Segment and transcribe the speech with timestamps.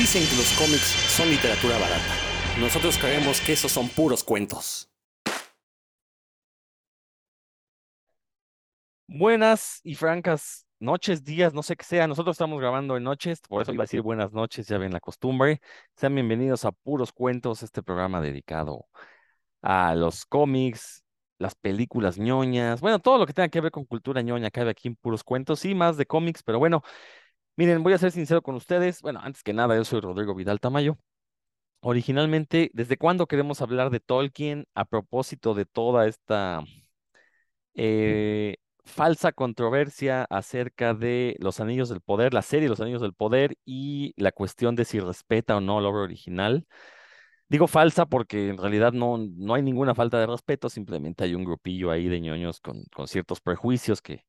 [0.00, 2.14] Dicen que los cómics son literatura barata.
[2.58, 4.88] Nosotros creemos que esos son puros cuentos.
[9.06, 12.06] Buenas y francas noches, días, no sé qué sea.
[12.06, 15.00] Nosotros estamos grabando en noches, por eso iba a decir buenas noches, ya ven la
[15.00, 15.60] costumbre.
[15.96, 18.86] Sean bienvenidos a Puros Cuentos, este programa dedicado
[19.60, 21.04] a los cómics,
[21.36, 24.88] las películas ñoñas, bueno, todo lo que tenga que ver con cultura ñoña cabe aquí
[24.88, 26.82] en Puros Cuentos, sí, más de cómics, pero bueno,
[27.60, 29.02] miren, voy a ser sincero con ustedes.
[29.02, 30.96] Bueno, antes que nada, yo soy Rodrigo Vidal Tamayo.
[31.80, 36.64] Originalmente, ¿desde cuándo queremos hablar de Tolkien a propósito de toda esta
[37.74, 38.56] eh,
[38.86, 44.14] falsa controversia acerca de Los Anillos del Poder, la serie Los Anillos del Poder y
[44.16, 46.66] la cuestión de si respeta o no la obra original?
[47.50, 51.44] Digo falsa porque en realidad no, no hay ninguna falta de respeto, simplemente hay un
[51.44, 54.24] grupillo ahí de ñoños con, con ciertos prejuicios que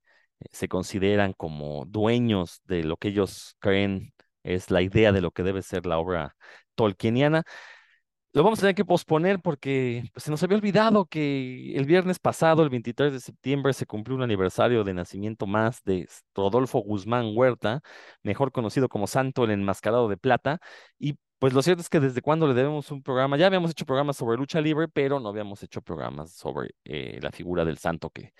[0.52, 4.14] se consideran como dueños de lo que ellos creen
[4.44, 6.36] es la idea de lo que debe ser la obra
[6.76, 7.44] tolkieniana.
[8.34, 12.18] Lo vamos a tener que posponer porque pues, se nos había olvidado que el viernes
[12.18, 17.34] pasado, el 23 de septiembre, se cumplió un aniversario de nacimiento más de Rodolfo Guzmán
[17.36, 17.82] Huerta,
[18.24, 20.60] mejor conocido como Santo el Enmascarado de Plata.
[20.98, 23.86] Y pues lo cierto es que desde cuando le debemos un programa, ya habíamos hecho
[23.86, 28.12] programas sobre lucha libre, pero no habíamos hecho programas sobre eh, la figura del santo
[28.12, 28.34] que,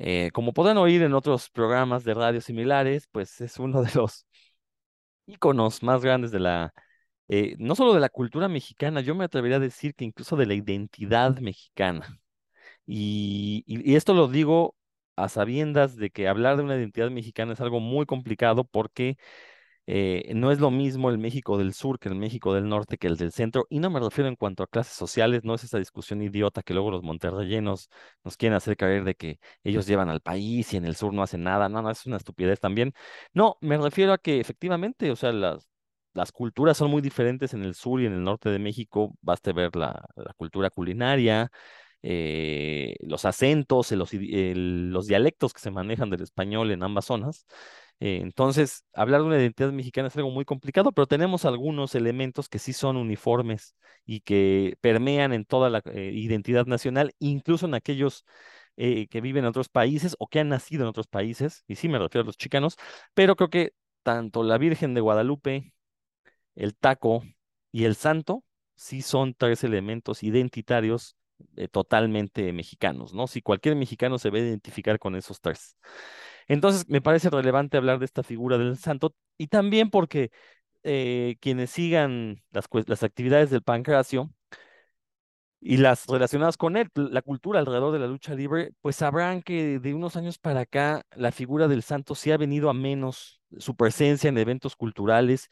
[0.00, 4.26] eh, como podrán oír en otros programas de radio similares, pues es uno de los
[5.26, 6.72] íconos más grandes de la,
[7.28, 10.46] eh, no solo de la cultura mexicana, yo me atrevería a decir que incluso de
[10.46, 12.20] la identidad mexicana.
[12.86, 14.76] Y, y, esto lo digo
[15.16, 19.16] a sabiendas de que hablar de una identidad mexicana es algo muy complicado porque
[19.90, 23.06] eh, no es lo mismo el México del sur que el México del norte que
[23.06, 25.78] el del centro, y no me refiero en cuanto a clases sociales, no es esa
[25.78, 27.88] discusión idiota que luego los monterreyenos
[28.22, 31.22] nos quieren hacer creer de que ellos llevan al país y en el sur no
[31.22, 32.92] hacen nada, no, no, es una estupidez también.
[33.32, 35.66] No, me refiero a que efectivamente, o sea, las,
[36.32, 39.74] culturas son muy diferentes en el sur y en el norte de México, baste ver
[39.74, 40.04] la,
[40.36, 41.50] cultura culinaria,
[42.02, 47.46] eh, los acentos, los dialectos que se manejan del español en ambas zonas.
[48.00, 52.48] Eh, entonces, hablar de una identidad mexicana es algo muy complicado, pero tenemos algunos elementos
[52.48, 53.74] que sí son uniformes
[54.06, 58.24] y que permean en toda la eh, identidad nacional, incluso en aquellos
[58.76, 61.88] eh, que viven en otros países o que han nacido en otros países, y sí
[61.88, 62.76] me refiero a los chicanos,
[63.14, 63.72] pero creo que
[64.04, 65.72] tanto la Virgen de Guadalupe,
[66.56, 67.24] el taco
[67.72, 68.44] y el santo
[68.76, 71.16] sí son tres elementos identitarios
[71.72, 73.26] totalmente mexicanos, ¿no?
[73.28, 75.76] Si cualquier mexicano se ve identificar con esos tres.
[76.48, 80.30] Entonces, me parece relevante hablar de esta figura del santo y también porque
[80.84, 84.30] eh, quienes sigan las, las actividades del pancracio
[85.60, 89.80] y las relacionadas con él, la cultura alrededor de la lucha libre, pues sabrán que
[89.80, 93.74] de unos años para acá la figura del santo sí ha venido a menos, su
[93.74, 95.48] presencia en eventos culturales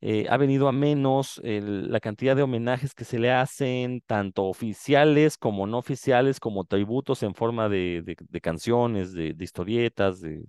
[0.00, 5.36] eh, ha venido a menos la cantidad de homenajes que se le hacen, tanto oficiales
[5.36, 10.44] como no oficiales, como tributos en forma de, canciones, de, historietas, de,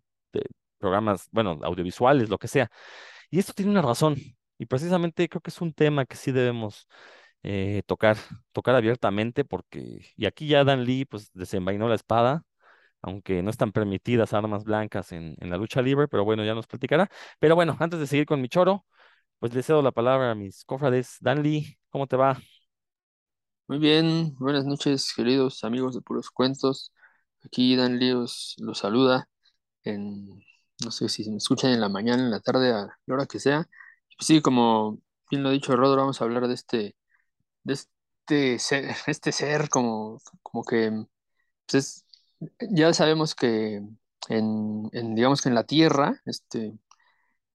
[0.78, 2.70] programas, bueno, audiovisuales, lo que sea.
[3.30, 4.16] Y esto tiene una razón,
[4.58, 6.88] y precisamente creo que es un tema que sí debemos
[7.44, 8.18] eh, tocar,
[8.52, 12.44] tocar abiertamente, porque, y aquí ya Dan Lee pues desenvainó la espada,
[13.02, 16.68] aunque no están permitidas armas blancas en, en la lucha libre, pero bueno, ya nos
[16.68, 17.10] platicará.
[17.40, 18.86] Pero bueno, antes de seguir con mi choro,
[19.42, 21.18] pues le cedo la palabra a mis cofrades.
[21.20, 22.40] Danly, ¿cómo te va?
[23.68, 26.94] Muy bien, buenas noches, queridos amigos de Puros Cuentos.
[27.44, 29.28] Aquí Danly os los saluda
[29.84, 30.28] en,
[30.86, 33.40] no sé si me escuchan en la mañana, en la tarde, a la hora que
[33.40, 33.68] sea.
[34.16, 35.00] Pues sí, como
[35.32, 36.96] bien lo ha dicho Rodro, vamos a hablar de este,
[37.64, 40.92] de este ser, este ser como, como que,
[41.66, 42.06] pues
[42.72, 43.82] ya sabemos que
[44.30, 46.74] en, en, digamos que en la Tierra, este,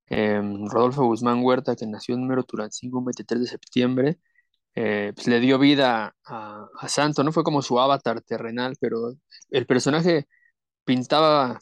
[0.09, 4.19] Em, Rodolfo Guzmán Huerta, que nació en número Tulancingo un 23 de septiembre,
[4.75, 7.33] eh, pues le dio vida a, Santo, ¿no?
[7.33, 9.15] Fue como su avatar terrenal, pero
[9.50, 10.28] el personaje
[10.84, 11.59] pintaba,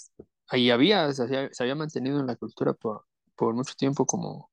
[0.49, 4.51] ahí había, se había, mantenido en la cultura por mucho tiempo como,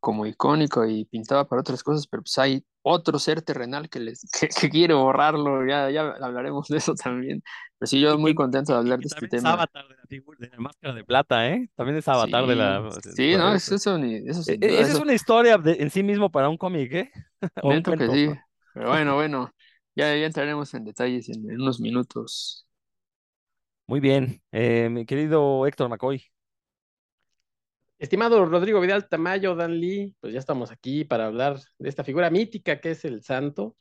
[0.00, 4.26] como icónico y pintaba para otras cosas, pero pues hay otro ser terrenal que, les,
[4.60, 7.42] que, quiere borrarlo, ya, ya hablaremos de eso también.
[7.78, 9.50] Pero sí, yo muy contento de hablar de este tema.
[9.50, 11.68] Es avatar de la, figura, de la máscara de plata, ¿eh?
[11.74, 12.90] También es avatar de la...
[13.14, 16.56] Sí, no, eso, eso, eso, e, e, es una historia en sí mismo para un
[16.56, 17.10] cómic, ¿eh?
[17.98, 18.28] que sí,
[18.74, 19.52] pero bueno, bueno,
[19.94, 22.66] ya, ya entraremos en detalles en, unos minutos.
[23.86, 26.22] Muy bien, eh, mi querido Héctor McCoy.
[27.98, 32.30] Estimado Rodrigo Vidal Tamayo, Dan Lee, pues ya estamos aquí para hablar de esta figura
[32.30, 33.76] mítica que es el santo,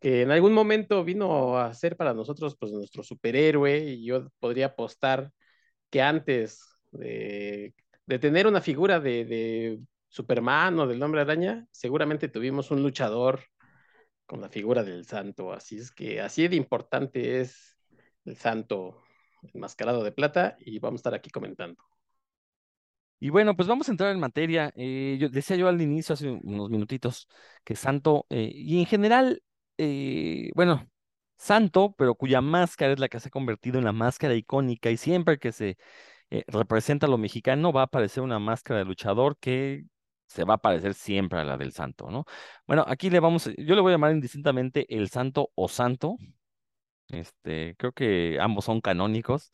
[0.00, 4.66] que en algún momento vino a ser para nosotros pues nuestro superhéroe y yo podría
[4.66, 5.32] apostar
[5.90, 6.62] que antes
[6.92, 7.74] de,
[8.20, 13.44] tener una figura de, Superman o del Hombre Araña, seguramente tuvimos un luchador
[14.26, 15.52] con la figura del santo.
[15.52, 17.78] Así es que así de importante es
[18.24, 19.02] el santo
[19.54, 21.89] enmascarado de plata y vamos a estar aquí comentando.
[23.20, 24.72] Y bueno, pues vamos a entrar en materia.
[24.76, 27.28] Eh, yo decía yo al inicio, hace unos minutitos,
[27.64, 29.42] que santo, eh, y en general,
[29.78, 30.88] eh, bueno,
[31.36, 34.96] santo, pero cuya máscara es la que se ha convertido en la máscara icónica y
[34.96, 35.76] siempre que se
[36.48, 39.84] representa a lo mexicano va a aparecer una máscara de luchador que
[40.26, 42.24] se va a parecer siempre a la del santo, ¿no?
[42.66, 46.16] Bueno, aquí le vamos, yo le voy a llamar indistintamente el santo o santo.
[47.08, 49.50] Este, creo que ambos son canónicos.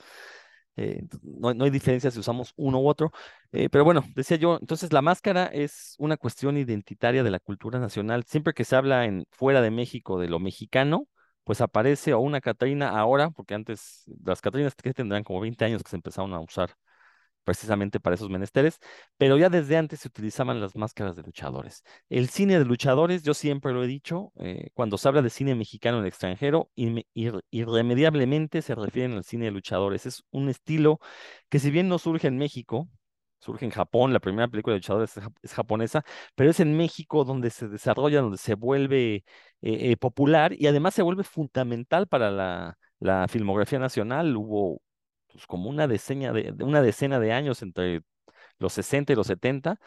[0.76, 3.12] Eh, no, hay diferencia si usamos uno u otro.
[3.52, 7.78] Eh, pero bueno, decía yo, entonces la máscara es una cuestión identitaria de la cultura
[7.78, 8.24] nacional.
[8.26, 11.08] Siempre que se habla en fuera de México de lo mexicano,
[11.44, 15.82] pues aparece o una Catrina ahora, porque antes las Catrinas que tendrán como 20 años
[15.82, 16.70] que se empezaron a usar
[17.46, 18.80] precisamente para esos menesteres,
[19.16, 21.84] pero ya desde antes se utilizaban las máscaras de luchadores.
[22.10, 25.54] El cine de luchadores, yo siempre lo he dicho, eh, cuando se habla de cine
[25.54, 30.06] mexicano en el extranjero, irremediablemente se refieren al cine de luchadores.
[30.06, 30.98] Es un estilo
[31.48, 32.88] que si bien no surge en México,
[33.38, 36.04] surge en Japón, la primera película de luchadores es, japonesa,
[36.34, 39.22] pero es en México donde se desarrolla, donde se vuelve eh,
[39.92, 44.36] eh, popular y además se vuelve fundamental para la, la filmografía nacional.
[44.36, 44.80] Hubo
[45.36, 48.02] pues, como una decena de, una decena de años entre
[48.58, 49.78] los 60 y los 70,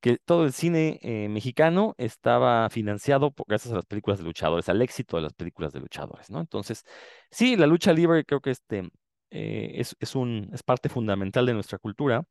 [0.00, 4.82] que todo el cine eh, mexicano estaba financiado gracias a las películas de luchadores, al
[4.82, 6.40] éxito de las películas de luchadores, ¿no?
[6.40, 6.84] Entonces,
[7.30, 8.90] sí, la lucha libre creo que este,
[9.30, 12.24] eh, es, es, un, es parte fundamental de nuestra cultura.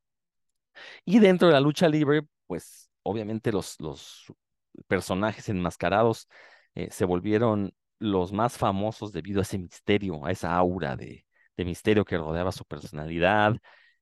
[1.05, 4.25] Y dentro de la lucha libre, pues obviamente los, los
[4.87, 6.27] personajes enmascarados
[6.75, 11.25] eh, se volvieron los más famosos debido a ese misterio, a esa aura de,
[11.57, 13.55] de misterio que rodeaba su personalidad.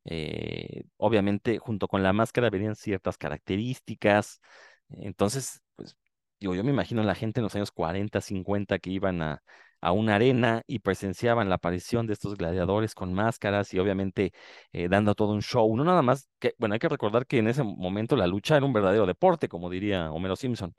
[0.05, 4.41] Eh, obviamente, junto con la máscara venían ciertas características.
[4.89, 5.95] Entonces, pues,
[6.39, 9.41] yo me imagino la gente en los años 40, 50 que iban a,
[9.81, 14.31] a una arena y presenciaban la aparición de estos gladiadores con máscaras y obviamente
[14.73, 15.75] eh, dando todo un show.
[15.75, 18.65] No nada más que, bueno, hay que recordar que en ese momento la lucha era
[18.65, 20.75] un verdadero deporte, como diría Homero Simpson.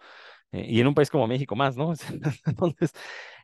[0.57, 1.93] Eh, y en un país como México más, ¿no?
[2.47, 2.93] Entonces,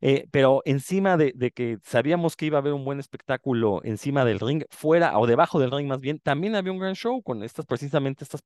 [0.00, 4.40] eh, pero encima de, que sabíamos que iba a haber un buen espectáculo encima del
[4.40, 7.66] ring, fuera o debajo del ring más bien, también había un gran show con estas
[7.66, 8.42] precisamente estas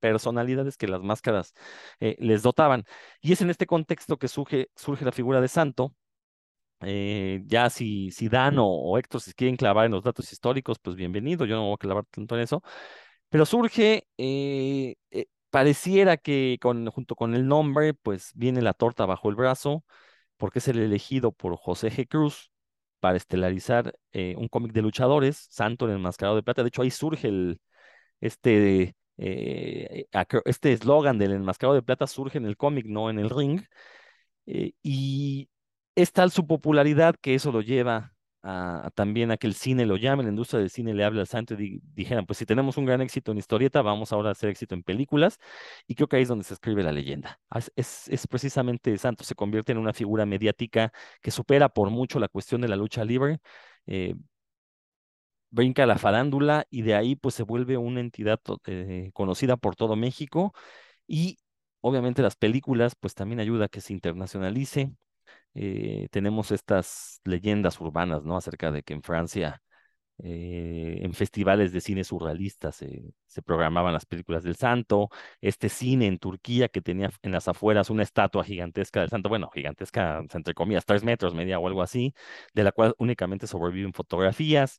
[0.00, 1.52] personalidades que las máscaras
[2.00, 2.84] eh, les dotaban.
[3.20, 5.94] Y es en este contexto que surge, surge la figura de Santo.
[6.80, 11.44] ya si, si Dan o, Héctor si quieren clavar en los datos históricos, pues bienvenido,
[11.44, 12.62] yo no voy a clavar tanto en eso,
[13.28, 14.06] pero surge
[15.50, 19.84] pareciera que junto con el nombre, pues viene la torta bajo el brazo,
[20.36, 22.08] porque es el elegido por José G.
[22.08, 22.50] Cruz
[23.00, 26.62] para estelarizar eh, un cómic de luchadores, Santo en el Mascarado de Plata.
[26.62, 27.60] De hecho, ahí surge el,
[28.20, 30.06] este eh,
[30.46, 33.62] este eslogan del enmascarado de plata surge en el cómic, no en el ring.
[34.46, 35.50] Eh, y
[35.94, 40.22] es tal su popularidad que eso lo lleva también a que el cine lo llame,
[40.22, 43.00] la industria del cine le hable al santo y dijeran, pues si tenemos un gran
[43.02, 45.38] éxito en historieta, vamos ahora a hacer éxito en películas.
[45.86, 47.40] Y creo que ahí es donde se escribe la leyenda.
[47.76, 52.60] Es, precisamente Santo se convierte en una figura mediática que supera por mucho la cuestión
[52.62, 53.40] de la lucha libre.
[53.86, 54.14] Eh,
[55.50, 59.96] brinca la farándula y de ahí pues se vuelve una entidad eh, conocida por todo
[59.96, 60.52] México
[61.06, 61.38] y
[61.80, 64.92] obviamente las películas pues también ayuda a que se internacionalice
[65.54, 68.36] eh, tenemos estas leyendas urbanas, ¿no?
[68.36, 69.62] Acerca de que en Francia,
[70.22, 75.08] eh, en festivales de cine surrealista se, se, programaban las películas del santo,
[75.40, 79.50] este cine en Turquía que tenía en las afueras una estatua gigantesca del santo, bueno,
[79.50, 82.14] gigantesca, entre comillas, tres metros, media o algo así,
[82.54, 84.78] de la cual únicamente sobreviven fotografías.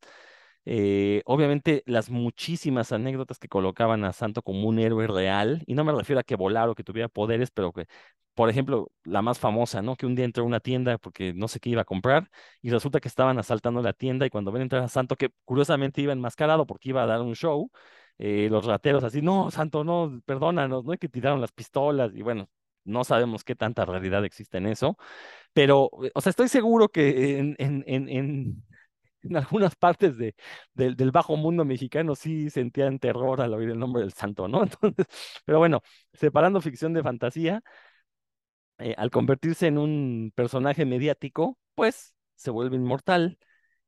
[0.65, 5.83] Eh, obviamente las muchísimas anécdotas que colocaban a Santo como un héroe real, y no
[5.83, 7.87] me refiero a que volara o que tuviera poderes, pero que,
[8.35, 9.95] por ejemplo, la más famosa, ¿no?
[9.95, 12.29] Que un día entró a una tienda porque no sé qué iba a comprar
[12.61, 16.01] y resulta que estaban asaltando la tienda y cuando ven entrar a Santo, que curiosamente
[16.01, 17.71] iba enmascarado porque iba a dar un show,
[18.19, 20.91] eh, los rateros así, no, Santo, no, perdónanos, ¿no?
[20.91, 22.49] hay que tiraron las pistolas y bueno,
[22.83, 24.97] no sabemos qué tanta realidad existe en eso,
[25.53, 28.63] pero, eh, o sea, estoy seguro que en
[29.35, 30.35] algunas partes de,
[30.73, 34.63] del bajo mundo mexicano sí sentían terror al oír el nombre del santo, ¿no?
[34.63, 35.05] Entonces,
[35.45, 35.81] pero bueno,
[36.13, 37.63] separando ficción de fantasía,
[38.79, 43.37] eh, al convertirse en un personaje mediático, pues se vuelve inmortal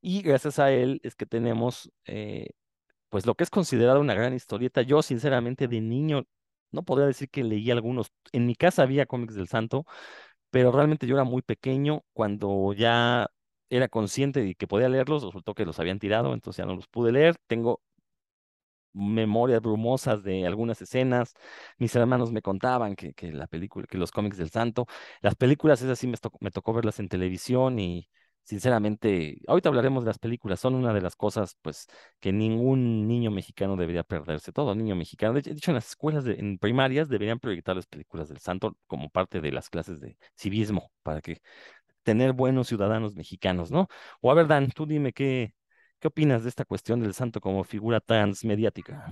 [0.00, 2.50] y gracias a él es que tenemos eh,
[3.08, 4.82] pues lo que es considerado una gran historieta.
[4.82, 6.24] Yo sinceramente de niño
[6.72, 8.12] no podría decir que leí algunos.
[8.32, 9.86] En mi casa había cómics del santo,
[10.50, 13.28] pero realmente yo era muy pequeño cuando ya
[13.70, 16.88] era consciente de que podía leerlos, resultó que los habían tirado, entonces ya no los
[16.88, 17.36] pude leer.
[17.46, 17.80] Tengo
[18.94, 21.34] memorias brumosas de algunas escenas.
[21.78, 24.86] Mis hermanos me contaban que, la película, que los cómics del santo,
[25.20, 28.08] las películas esas sí me tocó, verlas en televisión y
[28.44, 31.86] sinceramente, ahorita hablaremos de las películas, son una de las cosas pues
[32.20, 35.34] que ningún niño mexicano debería perderse, todo niño mexicano.
[35.34, 39.40] De hecho, en las escuelas en primarias deberían proyectar las películas del santo como parte
[39.40, 41.40] de las clases de civismo para que
[42.04, 43.88] tener buenos ciudadanos mexicanos, ¿no?
[44.22, 45.54] O a ver, Dan, tú dime qué,
[46.00, 49.06] qué opinas de esta cuestión del santo como figura transmediática.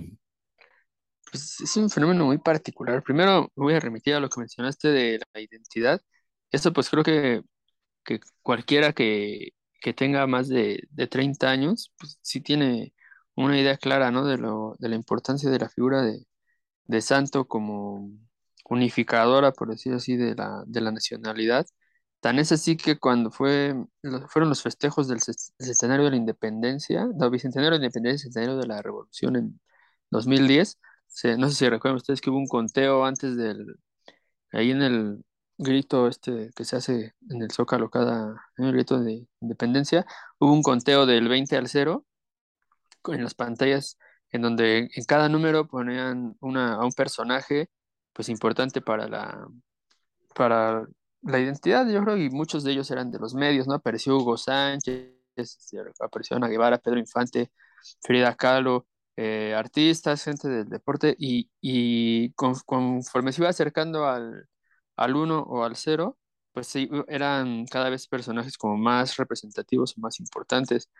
[1.31, 3.03] Pues es un fenómeno muy particular.
[3.03, 6.01] Primero me voy a remitir a lo que mencionaste de la identidad.
[6.51, 7.43] Esto pues creo que,
[8.05, 12.95] que cualquiera que, que tenga más de, de 30 años, pues sí tiene
[13.37, 14.27] una idea clara, ¿no?
[14.27, 16.27] De, lo, de la importancia de la figura de,
[16.87, 18.11] de santo como
[18.71, 21.67] unificadora, por decir así, de la, de la nacionalidad.
[22.23, 23.76] Tan es así que cuando fue,
[24.31, 28.69] fueron los festejos del centenario de la independencia, no, bicentenario de la independencia, centenario de
[28.69, 29.61] la revolución en
[30.11, 33.76] 2010, se- no sé si recuerdan ustedes que hubo un conteo antes del,
[34.52, 35.25] ahí en el
[35.59, 40.07] grito este que se hace en el Zócalo cada, grito de independencia,
[40.38, 42.07] hubo un conteo del 20 al cero
[43.09, 43.99] en las pantallas
[44.31, 47.69] en donde en cada número ponían una, a un personaje
[48.12, 49.47] pues importante para la,
[50.35, 50.87] para
[51.23, 53.75] la identidad, yo creo, y muchos de ellos eran de los medios, ¿no?
[53.75, 57.50] Apareció Hugo Sánchez, este, apareció Ana Guevara, Pedro Infante,
[58.02, 58.87] Frida Kahlo,
[59.17, 64.47] eh, artistas, gente del deporte, y, y con- conforme se iba acercando al,
[64.97, 66.19] al uno o al cero,
[66.52, 70.91] pues sí, eran cada vez personajes como más representativos o más importantes.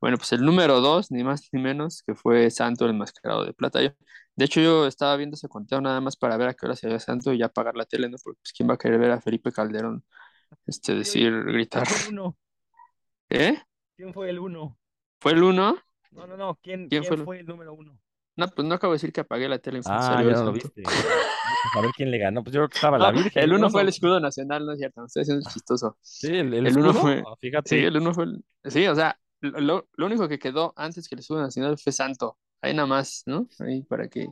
[0.00, 3.52] Bueno, pues el número dos, ni más ni menos, que fue Santo el Enmascarado de
[3.54, 3.82] Plata.
[3.82, 3.90] Yo-
[4.36, 6.86] de hecho, yo estaba viendo ese conteo nada más para ver a qué hora se
[6.86, 8.16] veía Santo y ya apagar la tele, ¿no?
[8.22, 10.04] Porque pues, ¿quién va a querer ver a Felipe Calderón
[10.66, 11.84] este, decir, gritar?
[11.86, 12.36] ¿quién fue el uno?
[13.30, 13.58] ¿Eh?
[13.96, 14.78] ¿Quién fue el uno?
[15.20, 15.78] ¿Fue el uno?
[16.10, 17.98] No, no, no, ¿quién, ¿Quién quién fue el- fue el número uno?
[18.36, 20.44] No, pues no acabo de decir que apagué la tele en Ah, ya el no
[20.46, 20.82] lo viste.
[21.76, 22.42] A ver quién le ganó.
[22.42, 23.42] Pues yo creo que estaba la No, Virgen.
[23.44, 23.56] el ¿no?
[23.56, 25.96] uno fue el No, escudo nacional, no es cierto, me estoy haciendo el chistoso.
[26.02, 27.00] Sí, el, el El uno escudo.
[27.00, 27.86] fue- Ah, Sí, Fíjate.
[27.86, 28.44] el uno fue el...
[28.64, 32.38] Sí, o sea, lo, lo único que quedó antes que el escudo nacional fue Santo.
[32.64, 33.48] Ahí nada más, ¿no?
[33.60, 34.26] Ahí para que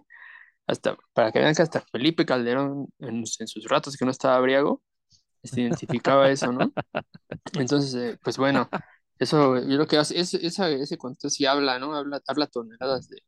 [0.66, 4.40] hasta para que vean que hasta Felipe Calderón en, en sus ratos que no estaba
[4.40, 4.82] briago,
[5.42, 6.72] se identificaba eso, ¿no?
[7.54, 8.68] Entonces, eh, pues bueno,
[9.18, 11.94] eso yo lo que hace, ese, esa, ese conteo sí habla, ¿no?
[11.96, 13.18] Habla, habla toneladas de,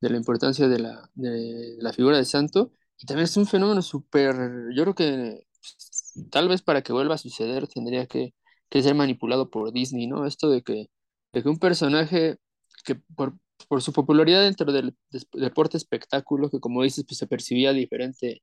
[0.00, 3.82] de la importancia de la, de la figura de santo y también es un fenómeno
[3.82, 4.36] súper,
[4.74, 8.34] yo creo que pues, tal vez para que vuelva a suceder tendría que,
[8.68, 10.26] que ser manipulado por Disney, ¿no?
[10.26, 10.90] Esto de que,
[11.32, 12.38] de que un personaje
[12.84, 13.34] que por,
[13.68, 14.96] por su popularidad dentro del
[15.32, 18.42] deporte espectáculo, que como dices, pues se percibía diferente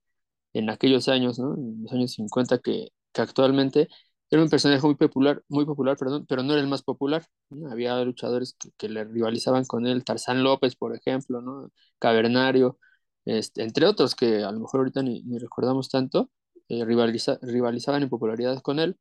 [0.53, 1.55] en aquellos años, ¿no?
[1.55, 3.87] En los años 50 que, que actualmente
[4.29, 7.71] era un personaje muy popular, muy popular, perdón, pero no era el más popular, ¿no?
[7.71, 11.71] Había luchadores que, que le rivalizaban con él, Tarzán López, por ejemplo, ¿no?
[11.99, 12.79] Cavernario,
[13.25, 16.29] este, entre otros que a lo mejor ahorita ni, ni recordamos tanto,
[16.69, 18.97] eh, rivaliza- rivalizaban en popularidad con él,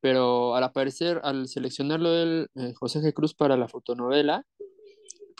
[0.00, 3.12] pero al aparecer, al seleccionarlo él, eh, José G.
[3.12, 4.44] Cruz para la fotonovela,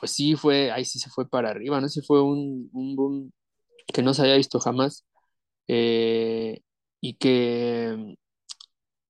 [0.00, 1.88] pues sí fue, ahí sí se fue para arriba, ¿no?
[1.88, 3.32] Sí fue un, un boom
[3.92, 5.06] que no se había visto jamás
[5.68, 6.60] eh,
[7.00, 8.16] y que,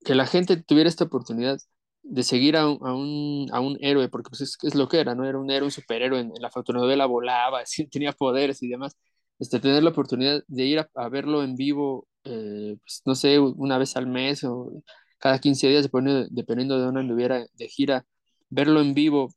[0.05, 1.57] que la gente tuviera esta oportunidad
[2.03, 4.99] de seguir a un, a un, a un héroe, porque pues es, es lo que
[4.99, 5.25] era, ¿no?
[5.25, 8.97] Era un héroe, un superhéroe, en, en la fotonovela volaba, así, tenía poderes y demás.
[9.39, 13.39] Este, tener la oportunidad de ir a, a verlo en vivo, eh, pues, no sé,
[13.39, 14.71] una vez al mes o
[15.17, 18.05] cada 15 días, dependiendo, dependiendo de dónde anduviera de gira,
[18.49, 19.29] verlo en vivo,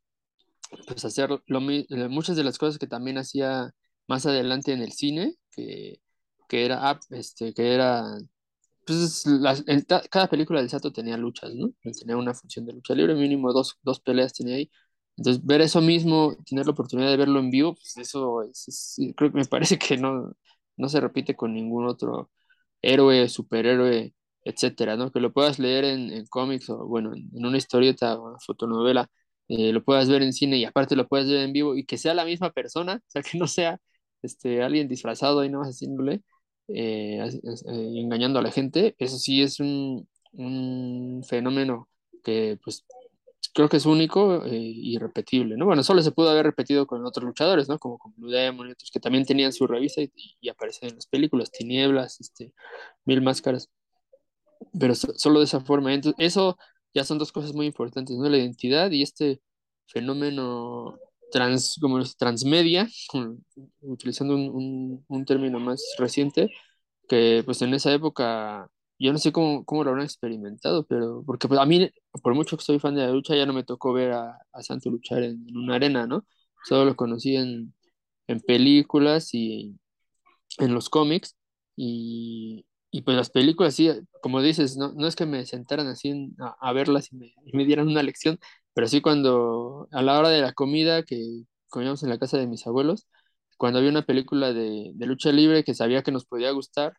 [0.87, 3.73] pues hacer lo, eh, muchas de las cosas que también hacía
[4.09, 6.01] más adelante en el cine, que,
[6.49, 8.05] que era, este, que era
[8.87, 9.65] pues las-
[10.11, 11.73] cada película del Sato tenía luchas, ¿no?
[12.01, 14.71] Tenía una función de lucha libre, mínimo dos, dos peleas tenía ahí.
[15.17, 19.15] Entonces, ver eso mismo, tener la oportunidad de verlo en vivo, pues eso es- es-
[19.17, 20.33] creo que me parece que no,
[20.77, 22.31] no se repite con ningún otro
[22.83, 24.15] héroe, superhéroe,
[24.45, 25.13] etcétera, ¿no?
[25.13, 28.39] Que lo puedas leer en, en cómics o, bueno, en, en una historieta o una
[28.41, 29.09] fotonovela,
[29.49, 31.99] eh, lo puedas ver en cine y aparte lo puedas ver en vivo y que
[31.99, 33.79] sea la misma persona, o sea, que no sea
[34.23, 36.23] este, alguien disfrazado y no más haciéndole
[36.69, 41.89] eh, eh, engañando a la gente, eso sí es un, un fenómeno
[42.25, 42.85] que pues
[43.55, 45.67] creo que es único eh, y repetible, ¿no?
[45.67, 47.79] Bueno, solo se pudo haber repetido con otros luchadores, ¿no?
[47.79, 50.95] Como con Blue Demon y otros que también tenían su revista y, y aparecen en
[50.97, 52.55] las películas, Tinieblas, este,
[53.05, 53.71] Mil Máscaras,
[54.79, 55.93] pero so- solo de esa forma.
[55.95, 56.59] Entonces, eso
[56.95, 58.29] ya son dos cosas muy importantes, ¿no?
[58.29, 59.41] La identidad y este
[59.87, 60.99] fenómeno
[61.33, 62.89] trans, como transmedia,
[63.81, 66.51] utilizando un, un, un término más reciente,
[67.09, 68.69] que pues en esa época,
[68.99, 71.91] yo no sé cómo, cómo lo habrán experimentado, pero porque pues, a mí,
[72.23, 74.63] por mucho que soy fan de la lucha, ya no me tocó ver a, a
[74.63, 76.27] Santo luchar en, en una arena, ¿no?
[76.65, 77.75] Solo lo conocí en,
[78.29, 79.77] en películas y
[80.59, 81.37] en los cómics.
[81.77, 83.91] Y, y pues las películas, sí,
[84.23, 87.17] como dices, no, no es que me sentaran así a, a, verlas y
[87.53, 88.39] me, dieran una lección,
[88.75, 92.47] pero sí cuando a la hora de la comida que comíamos en la casa de
[92.47, 93.09] mis abuelos,
[93.59, 96.95] cuando había una película de, de lucha libre que sabía que nos podía gustar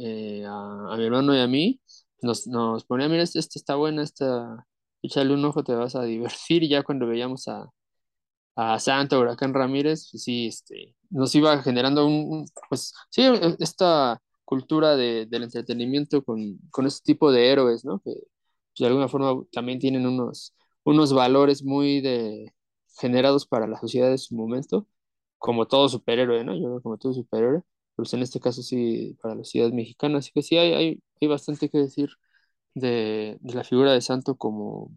[0.00, 1.80] eh, a, a, mi hermano y a mí,
[2.22, 4.66] nos, nos ponía, mira, esta este está buena, esta,
[5.02, 6.62] échale un ojo, te vas a divertir.
[6.62, 7.68] Y ya cuando veíamos a,
[8.56, 14.20] a Santo Huracán Ramírez, pues sí, este, nos iba generando un, pues sí, e, esta
[14.44, 18.00] cultura de, del entretenimiento con, con este tipo de héroes, ¿no?
[18.00, 22.54] Que pues, de alguna forma también tienen unos, unos valores muy de,
[22.98, 24.86] generados para la sociedad de su momento,
[25.38, 26.54] como todo superhéroe, ¿no?
[26.56, 27.62] Yo creo como todo superhéroe,
[27.96, 31.28] pues en este caso sí para la sociedad mexicana, así que sí hay, hay, hay
[31.28, 32.10] bastante que decir
[32.74, 34.90] de, de, la figura de Santo como,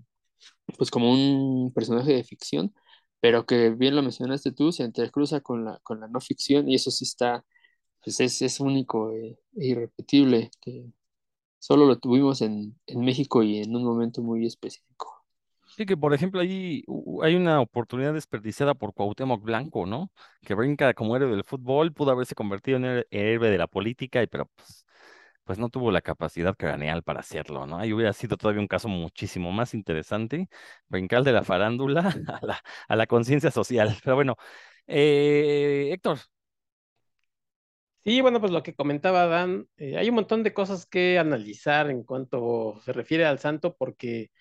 [0.78, 2.74] pues como un personaje de ficción,
[3.20, 6.76] pero que bien lo mencionaste tú, se entrecruza con la, con la no ficción y
[6.76, 7.46] eso sí está,
[8.08, 10.86] pues es, es único e, e irrepetible, que
[11.60, 15.26] solo lo tuvimos en, en México y en un momento muy específico.
[15.76, 16.84] Sí, que por ejemplo ahí
[17.22, 20.12] hay una oportunidad desperdiciada por Cuauhtémoc Blanco, ¿no?
[20.42, 24.48] Que brinca como héroe del fútbol, pudo haberse convertido en héroe de la política, pero
[24.56, 24.88] pues,
[25.44, 27.78] pues no tuvo la capacidad craneal para hacerlo, ¿no?
[27.78, 30.50] Ahí hubiera sido todavía un caso muchísimo más interesante,
[30.88, 32.02] brincar de la farándula
[32.42, 33.96] a la, a la conciencia social.
[34.04, 34.36] Pero bueno,
[34.88, 36.20] eh, Héctor.
[38.08, 41.90] Sí, bueno, pues lo que comentaba Dan, eh, hay un montón de cosas que analizar
[41.90, 44.32] en cuanto se refiere al santo, porque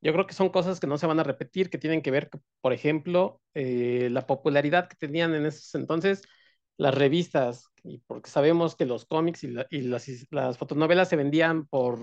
[0.00, 2.30] yo creo que son cosas que no se van a repetir, que tienen que ver,
[2.62, 6.22] por ejemplo, eh, la popularidad que tenían en esos entonces
[6.78, 11.16] las revistas, y porque sabemos que los cómics y, la, y las, las, fotonovelas se
[11.16, 11.98] vendían por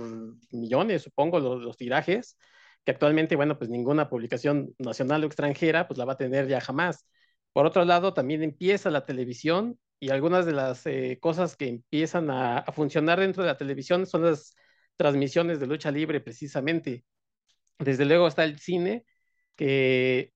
[0.52, 2.38] millones, supongo, los, los, tirajes,
[2.86, 6.62] que actualmente, bueno, pues ninguna publicación nacional o extranjera, pues la va a tener ya
[6.62, 7.06] jamás.
[7.54, 12.30] Por otro lado, también empieza la televisión y algunas de las eh, cosas que empiezan
[12.32, 14.56] a, funcionar dentro de la televisión son las
[14.96, 17.06] transmisiones de lucha libre, precisamente
[17.80, 19.06] desde luego está el cine,
[19.56, 20.34] que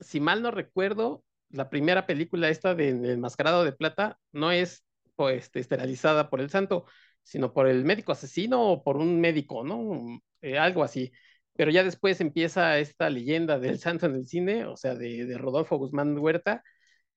[0.00, 4.84] si mal no recuerdo, la primera película esta de El Mascarado de Plata no es
[5.16, 6.86] pues, esterilizada por el santo,
[7.22, 10.20] sino por el médico asesino o por un médico, ¿no?
[10.42, 11.12] Eh, algo así.
[11.54, 15.76] Pero ya después empieza esta leyenda del santo en el cine, o sea, de Rodolfo
[15.76, 16.62] Guzmán Huerta,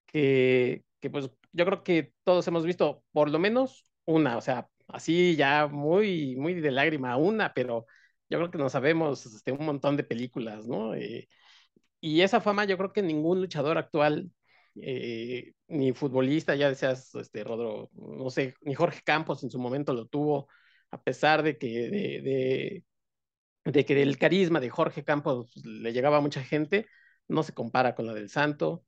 [0.06, 4.68] que, que pues yo creo que todos hemos visto por lo menos una, o sea,
[4.88, 7.86] así ya muy, muy de lágrima, una, pero
[8.30, 10.96] yo creo que no sabemos este, un montón de películas, ¿no?
[10.96, 11.28] Eh,
[12.02, 14.32] y esa fama yo creo que ningún luchador actual,
[14.76, 19.94] eh, ni futbolista, ya decías, este, Rodro, no sé, ni Jorge Campos en su momento
[19.94, 20.48] lo tuvo,
[20.92, 22.84] a pesar de que, de,
[23.66, 26.88] de, que el carisma de Jorge Campos le llegaba a mucha gente,
[27.28, 28.84] no se compara con la del Santo.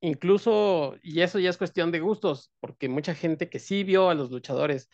[0.00, 4.14] Incluso, y eso ya es cuestión de gustos, porque mucha gente que sí vio a
[4.14, 4.88] los luchadores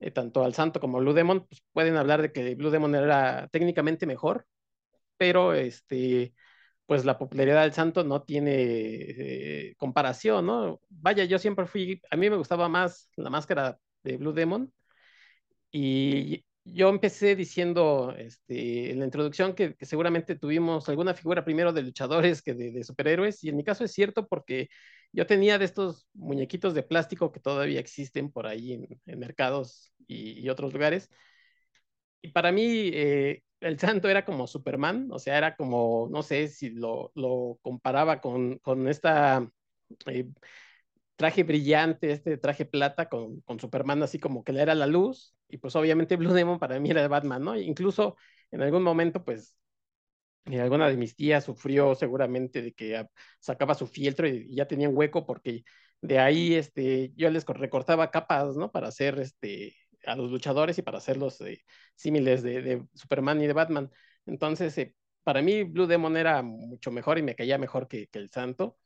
[0.00, 2.94] eh, tanto al Santo como a Blue Demon, pues pueden hablar de que Blue Demon
[2.96, 4.46] era técnicamente mejor,
[5.18, 6.34] pero este,
[6.86, 8.52] pues la popularidad del Santo no tiene
[9.70, 10.80] eh, comparación, ¿no?
[10.90, 14.72] Vaya, yo siempre fui, a mí me gustaba más la máscara de Blue Demon
[15.70, 21.82] y yo empecé diciendo este, en la introducción que, seguramente tuvimos alguna figura primero de
[21.82, 24.68] luchadores que de, superhéroes y en mi caso es cierto porque
[25.12, 28.74] yo tenía de estos muñequitos de plástico que todavía existen por ahí
[29.06, 31.10] en, mercados y, otros lugares.
[32.20, 36.48] Y para mí, eh, el santo era como Superman, o sea, era como, no sé
[36.48, 39.48] si lo, lo comparaba con, con esta
[40.06, 40.28] eh,
[41.16, 45.34] traje brillante, este traje plata con, con, Superman, así como que le era la luz.
[45.48, 47.56] Y pues obviamente Blue Demon para mí era de Batman, ¿no?
[47.56, 48.16] Incluso
[48.50, 49.54] en algún momento, pues
[50.48, 53.06] y alguna de mis tías sufrió seguramente de que
[53.40, 55.64] sacaba su fieltro y ya tenía un hueco porque
[56.00, 58.70] de ahí este, yo les recortaba capas, ¿no?
[58.72, 59.74] Para hacer este,
[60.06, 61.64] a los luchadores y para hacerlos eh,
[61.96, 63.90] símiles de, Superman y de Batman.
[64.26, 68.30] Entonces, eh, para mí Blue Demon era mucho mejor y me caía mejor que, el
[68.30, 68.78] Santo,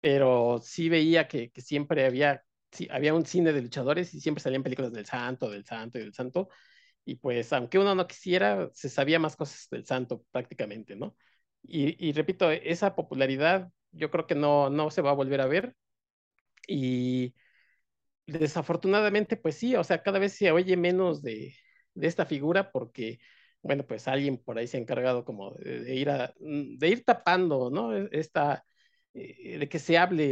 [0.00, 4.62] pero sí veía que siempre había, sí, había un cine de luchadores y siempre salían
[4.62, 6.48] películas del Santo, del Santo y del Santo
[7.04, 11.16] y pues aunque uno no quisiera, se sabía más cosas del santo prácticamente, ¿no?
[11.62, 15.46] Y, y, repito, esa popularidad yo creo que no, no se va a volver a
[15.46, 15.76] ver
[16.68, 17.34] y
[18.26, 21.54] desafortunadamente pues sí, o sea, cada vez se oye menos de,
[21.94, 23.18] de esta figura porque,
[23.62, 27.70] bueno, pues alguien por ahí se ha encargado como de, ir, a, de ir tapando,
[27.70, 27.96] ¿no?
[27.96, 28.64] E, esta,
[29.14, 30.24] eh, de que se hable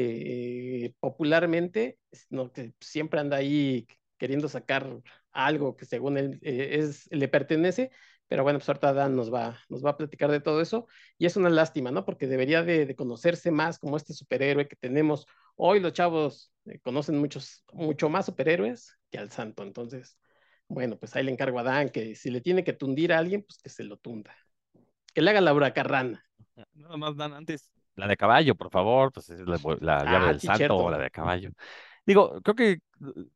[0.87, 1.99] eh, popularmente,
[2.31, 2.51] ¿no?
[2.51, 7.91] que siempre anda ahí queriendo sacar algo que según él eh, es, le pertenece,
[8.27, 10.87] pero bueno, pues ahorita Dan nos va, nos va a platicar de todo eso
[11.19, 12.05] y es una lástima, ¿no?
[12.07, 16.51] Porque debería de, conocerse más como este superhéroe que tenemos Hoy los chavos
[16.83, 20.17] conocen muchos, mucho más superhéroes que al santo, entonces,
[20.69, 23.43] bueno, pues ahí le encargo a Dan que si le tiene que tundir a alguien,
[23.43, 24.35] pues que se lo tunda.
[25.13, 26.25] Que le haga la huracarrana.
[26.73, 30.29] Nada más dan antes la de caballo, por favor, pues es la, la llave Ah,
[30.29, 30.77] del sí, santo cierto.
[30.77, 31.51] o la de caballo.
[32.07, 32.79] Digo, creo que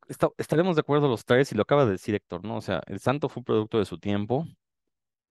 [0.09, 2.57] esta- estaremos de acuerdo los tres, y lo acaba de decir Héctor, ¿no?
[2.57, 4.45] O sea, el santo fue un producto de su tiempo,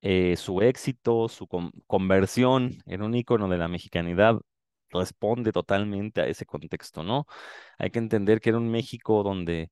[0.02, 4.38] eh, su éxito, su con- conversión en un ícono de la mexicanidad
[4.90, 7.26] responde totalmente a ese contexto, ¿no?
[7.78, 9.70] Hay que entender que era un México donde,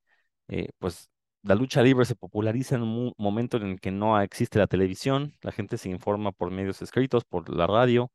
[0.49, 1.11] eh, pues,
[1.43, 5.35] la lucha libre se populariza en un momento en el que no existe la televisión,
[5.43, 8.13] la gente se informa por medios escritos, por la radio,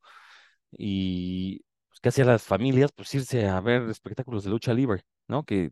[0.72, 2.92] y pues, ¿qué hacían las familias?
[2.92, 5.44] Pues irse a ver espectáculos de lucha libre, ¿no?
[5.44, 5.70] Que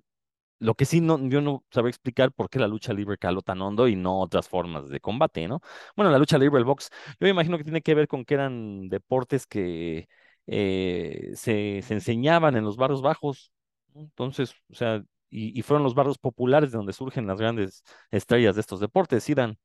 [0.59, 3.61] lo que sí no, yo no sabría explicar por qué la lucha libre caló tan
[3.63, 5.61] hondo y no otras formas de combate, ¿no?
[5.97, 8.35] Bueno, la lucha libre, el box, yo me imagino que tiene que ver con que
[8.35, 10.09] eran deportes que
[10.47, 13.53] eh, se, se enseñaban en los barrios bajos.
[13.95, 18.61] Entonces, o sea, y, fueron los barrios populares de donde surgen las grandes estrellas de
[18.61, 19.59] estos deportes, ¿sí, Dan?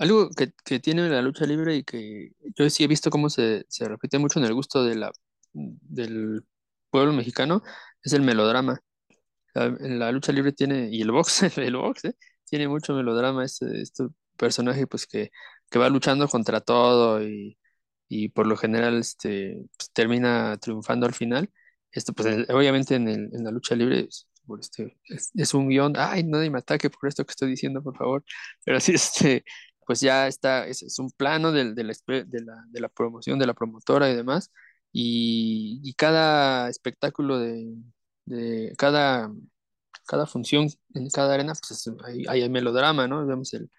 [0.00, 3.66] Algo que, que tiene la lucha libre y que yo sí he visto cómo se,
[3.68, 5.12] se repite mucho en el gusto de la,
[5.54, 6.44] del
[6.90, 7.62] pueblo mexicano
[8.02, 8.80] es el melodrama.
[9.54, 12.14] La, la lucha libre tiene, y el box, el box, ¿eh?
[12.48, 15.30] tiene mucho melodrama este, este personaje pues que,
[15.70, 17.58] que va luchando contra todo y,
[18.08, 21.50] y por lo general este, pues, termina triunfando al final.
[21.92, 24.08] Esto pues el- obviamente en, el- en la lucha libre
[24.60, 27.96] este, es, es un guion, ay, nadie me ataque por esto que estoy diciendo, por
[27.96, 28.24] favor.
[28.64, 29.44] Pero sí, este,
[29.90, 33.38] pues ya está, es, es un plano del- de, la, de, la, de la promoción,
[33.38, 34.52] de la promotora y demás.
[34.92, 37.74] Y, y cada espectáculo de,
[38.26, 39.30] de cada,
[40.06, 43.26] cada función en cada arena, pues es- hay, hay melodrama, ¿no?
[43.26, 43.70] Vemos el,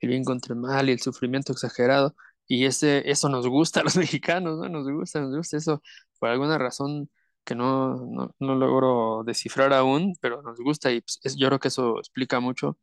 [0.00, 2.14] el bien contra el mal y el sufrimiento exagerado.
[2.46, 4.68] Y ese, eso nos gusta a los mexicanos, ¿no?
[4.68, 5.82] Nos gusta, nos gusta eso
[6.18, 7.10] por alguna razón
[7.44, 11.58] que no, no, no logro descifrar aún, pero nos gusta y pues, es- yo creo
[11.60, 12.78] que eso explica mucho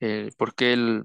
[0.00, 1.04] eh, por qué el-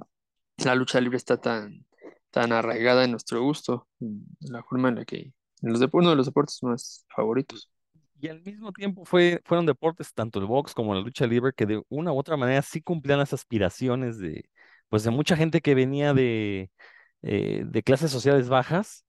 [0.66, 1.86] la lucha libre está tan,
[2.32, 6.26] tan arraigada en nuestro gusto, en la forma en la que, en uno de los
[6.26, 7.70] deportes más favoritos.
[8.20, 11.66] Y al mismo tiempo fue, fueron deportes, tanto el box como la lucha libre, que
[11.66, 14.50] de una u otra manera sí cumplían las aspiraciones de,
[14.90, 16.72] pues de mucha gente que venía de,
[17.22, 19.06] eh, de clases sociales bajas,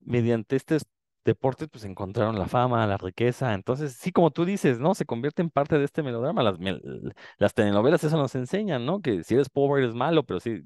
[0.00, 0.86] mediante estos
[1.24, 3.54] deportes, pues encontraron la fama, la riqueza.
[3.54, 4.94] Entonces, sí, como tú dices, ¿no?
[4.94, 6.42] Se convierte en parte de este melodrama.
[6.42, 6.58] Las,
[7.38, 9.00] las telenovelas eso nos enseñan, ¿no?
[9.00, 10.62] Que si eres pobre eres malo, pero si,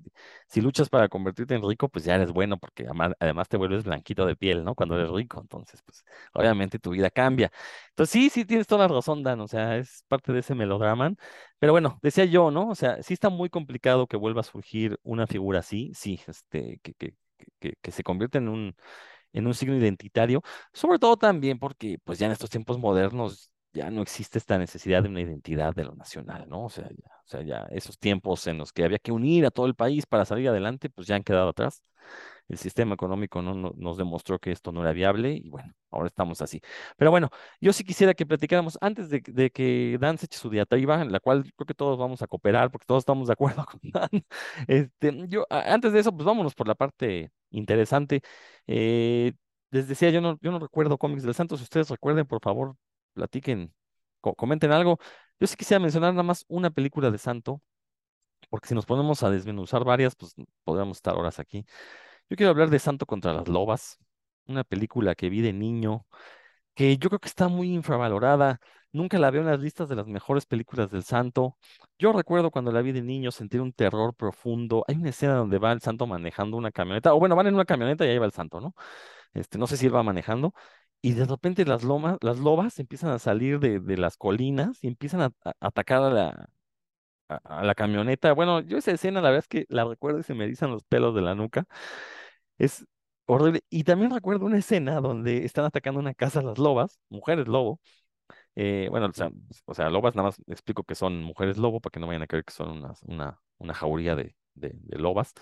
[0.46, 3.84] si luchas para convertirte en rico, pues ya eres bueno, porque además, además te vuelves
[3.84, 4.74] blanquito de piel, ¿no?
[4.74, 5.40] Cuando eres rico.
[5.40, 7.50] Entonces, pues obviamente tu vida cambia.
[7.90, 9.40] Entonces, sí, sí, tienes toda la razón, Dan.
[9.40, 11.14] O sea, es parte de ese melodrama.
[11.58, 12.68] Pero bueno, decía yo, ¿no?
[12.68, 16.80] O sea, sí está muy complicado que vuelva a surgir una figura así, sí, este,
[16.82, 17.14] que, que,
[17.60, 18.76] que, que se convierte en un,
[19.32, 23.90] en un signo identitario, sobre todo también porque, pues ya en estos tiempos modernos ya
[23.90, 26.64] no existe esta necesidad de una identidad de lo nacional, ¿no?
[26.64, 29.50] O sea, ya, o sea, ya esos tiempos en los que había que unir a
[29.50, 31.82] todo el país para salir adelante, pues ya han quedado atrás
[32.48, 36.06] el sistema económico no, no- nos demostró que esto no era viable y bueno, ahora
[36.08, 36.60] estamos así.
[36.96, 37.30] Pero bueno,
[37.60, 41.20] yo sí quisiera que platicáramos antes de, que Dan se eche su diatriba, en la
[41.20, 44.08] cual creo que todos vamos a cooperar porque todos estamos de acuerdo con Dan.
[44.66, 48.22] Este, yo, antes de eso, pues vámonos por la parte interesante.
[48.66, 49.32] Eh,
[49.70, 51.60] les decía, yo no, yo no recuerdo cómics del Santos.
[51.60, 52.76] Si ustedes recuerden, por favor,
[53.14, 53.72] platiquen,
[54.20, 54.98] co- comenten algo.
[55.40, 57.62] Yo sí quisiera mencionar nada más una película de Santo,
[58.50, 60.34] porque si nos ponemos a desmenuzar varias, pues
[60.64, 61.64] podríamos estar horas aquí.
[62.30, 63.98] Yo quiero hablar de Santo contra las Lobas,
[64.46, 66.06] una película que vi de niño,
[66.74, 68.60] que yo creo que está muy infravalorada.
[68.92, 71.58] Nunca la veo en las listas de las mejores películas del Santo.
[71.98, 74.84] Yo recuerdo cuando la vi de niño sentir un terror profundo.
[74.88, 77.64] Hay una escena donde va el Santo manejando una camioneta, o bueno, van en una
[77.66, 78.74] camioneta y ahí va el Santo, ¿no?
[79.34, 80.54] Este, no sé si él va manejando.
[81.02, 85.22] Y de repente las lomas, las lobas empiezan a salir de, las colinas y empiezan
[85.22, 86.50] a- atacar a la,
[87.28, 88.32] a, la camioneta.
[88.32, 90.84] Bueno, yo esa escena la verdad es que la recuerdo y se me erizan los
[90.84, 91.66] pelos de la nuca.
[92.58, 92.86] Es
[93.26, 93.62] horrible.
[93.70, 97.80] Y también recuerdo una escena donde están atacando una casa las lobas, mujeres lobo.
[98.56, 99.30] eh, bueno, o sea,
[99.66, 102.26] o sea, lobas nada más explico que son mujeres lobo para que no vayan a
[102.28, 105.34] creer que son unas- una, una jauría de, de, de lobas.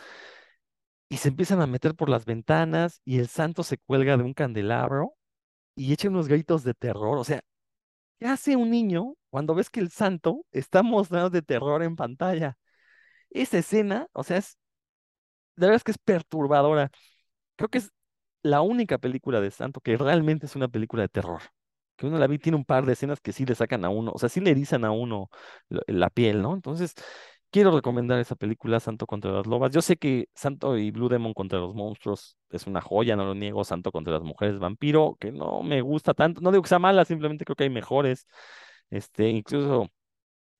[1.09, 4.35] Y se empiezan a meter por las ventanas y el santo se cuelga de un
[4.35, 5.14] candelabro
[5.77, 7.18] y echa unos gritos de terror.
[7.18, 7.42] O sea,
[8.20, 12.57] ¿qué hace un niño cuando ves que el santo está mostrando de terror en pantalla?
[13.29, 14.57] Esa escena, o sea, es,
[15.57, 16.90] la verdad es que es perturbadora.
[17.57, 17.92] Creo que es
[18.42, 21.42] la única película de Santo que realmente es una película de terror.
[21.96, 24.12] Que uno la vi, tiene un par de escenas que sí le sacan a uno,
[24.14, 25.29] o sea, sí le erizan a uno
[25.68, 26.55] la, piel, ¿no?
[26.55, 26.94] Entonces,
[27.51, 29.70] quiero recomendar esa película, Santo contra las Lobas.
[29.70, 33.35] Yo sé que Santo y Blue Demon contra los monstruos es una joya, no lo
[33.35, 33.64] niego.
[33.64, 36.40] Santo contra las mujeres vampiro, que no me gusta tanto.
[36.40, 38.27] No digo que sea mala, simplemente creo que hay mejores.
[38.90, 39.90] Este, incluso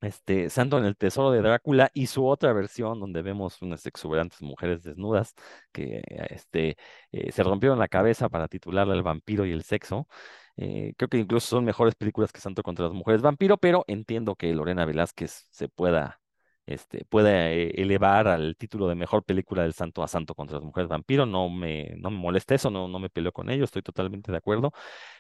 [0.01, 4.43] este, Santo en el Tesoro de Drácula y su otra versión donde vemos unas exuberantes
[4.43, 5.35] mujeres desnudas
[5.73, 6.77] que este,
[7.12, 10.09] eh, se rompieron la cabeza para titularla El vampiro y el sexo.
[10.57, 14.37] Eh, creo que incluso son mejores películas que Santo contra las mujeres vampiro, pero entiendo
[14.37, 16.21] que Lorena Velázquez se pueda,
[16.66, 20.64] este, pueda eh, elevar al título de mejor película del Santo a Santo contra las
[20.64, 21.26] mujeres vampiro.
[21.26, 24.38] No me, no me molesta eso, no, no me peleo con ello, estoy totalmente de
[24.38, 24.72] acuerdo.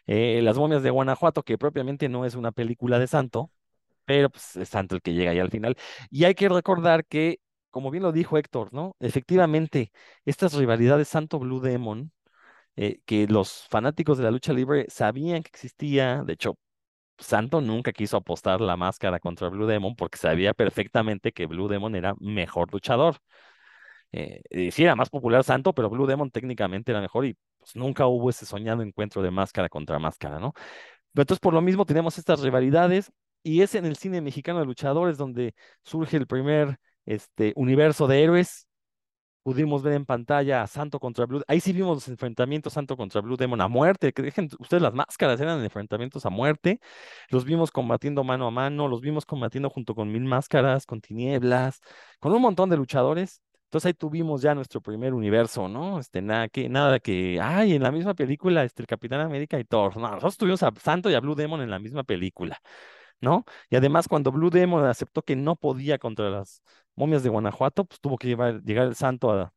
[0.06, 3.50] las momias de Guanajuato, que propiamente no es una película de Santo,
[4.04, 5.76] pero pues es Santo el que llega ahí al final.
[6.10, 8.96] Y hay que recordar que, como bien lo dijo Héctor, ¿no?
[9.00, 9.92] Efectivamente,
[10.24, 12.12] estas rivalidades Santo Blue Demon,
[12.76, 16.58] eh, que los fanáticos de la lucha libre sabían que existía, de hecho,
[17.18, 21.94] Santo nunca quiso apostar la máscara contra Blue Demon porque sabía perfectamente que Blue Demon
[21.96, 23.16] era mejor luchador.
[24.12, 28.06] Eh, sí era más popular Santo, pero Blue Demon técnicamente era mejor y pues, nunca
[28.06, 30.52] hubo ese soñado encuentro de máscara contra máscara, ¿no?
[31.14, 33.10] entonces, por lo mismo, tenemos estas rivalidades
[33.42, 38.22] y es en el cine mexicano de luchadores donde surge el primer este, universo de
[38.22, 38.66] héroes.
[39.46, 41.40] Pudimos ver en pantalla a Santo contra Blue.
[41.46, 44.12] Ahí sí vimos los enfrentamientos Santo contra Blue Demon a muerte.
[44.12, 46.80] Que dejen ustedes las máscaras, eran enfrentamientos a muerte.
[47.30, 51.80] Los vimos combatiendo mano a mano, los vimos combatiendo junto con Mil Máscaras, con Tinieblas,
[52.18, 53.40] con un montón de luchadores.
[53.66, 56.00] Entonces ahí tuvimos ya nuestro primer universo, ¿no?
[56.00, 59.64] Este, nada que, nada que, ay, en la misma película, este, el Capitán América y
[59.64, 59.96] Thor.
[59.96, 62.60] No, nosotros tuvimos a Santo y a Blue Demon en la misma película.
[63.20, 63.44] ¿No?
[63.70, 66.62] Y además cuando Blue Demon aceptó que no podía contra las
[66.94, 69.52] momias de Guanajuato, pues tuvo que llevar, llegar el santo a,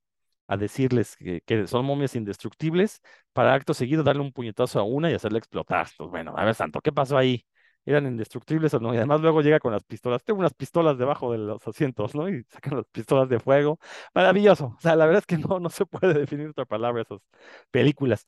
[0.58, 3.02] decirles que, son momias indestructibles
[3.34, 5.88] para acto seguido darle un puñetazo a una y hacerle explotar.
[5.98, 7.46] Pues bueno, a ver, santo, ¿qué pasó ahí?
[7.86, 8.94] ¿Eran indestructibles o no?
[8.94, 10.24] Y además luego llega con las pistolas.
[10.24, 12.30] Tengo unas pistolas debajo de los asientos, ¿no?
[12.30, 13.80] Y sacan las pistolas de fuego.
[14.14, 14.76] Maravilloso.
[14.78, 17.20] O sea, la verdad es que no, no se puede definir otra palabra esas
[17.72, 18.26] películas.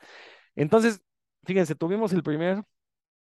[0.56, 1.02] Entonces,
[1.44, 2.64] fíjense, tuvimos el primer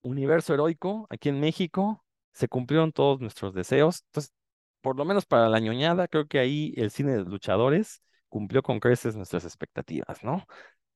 [0.09, 4.03] universo heroico aquí en México, se cumplieron todos nuestros deseos.
[4.07, 4.33] Entonces,
[4.81, 8.79] por lo menos para la ñoñada, creo que ahí el cine de luchadores cumplió con
[8.79, 10.45] creces nuestras expectativas, ¿no?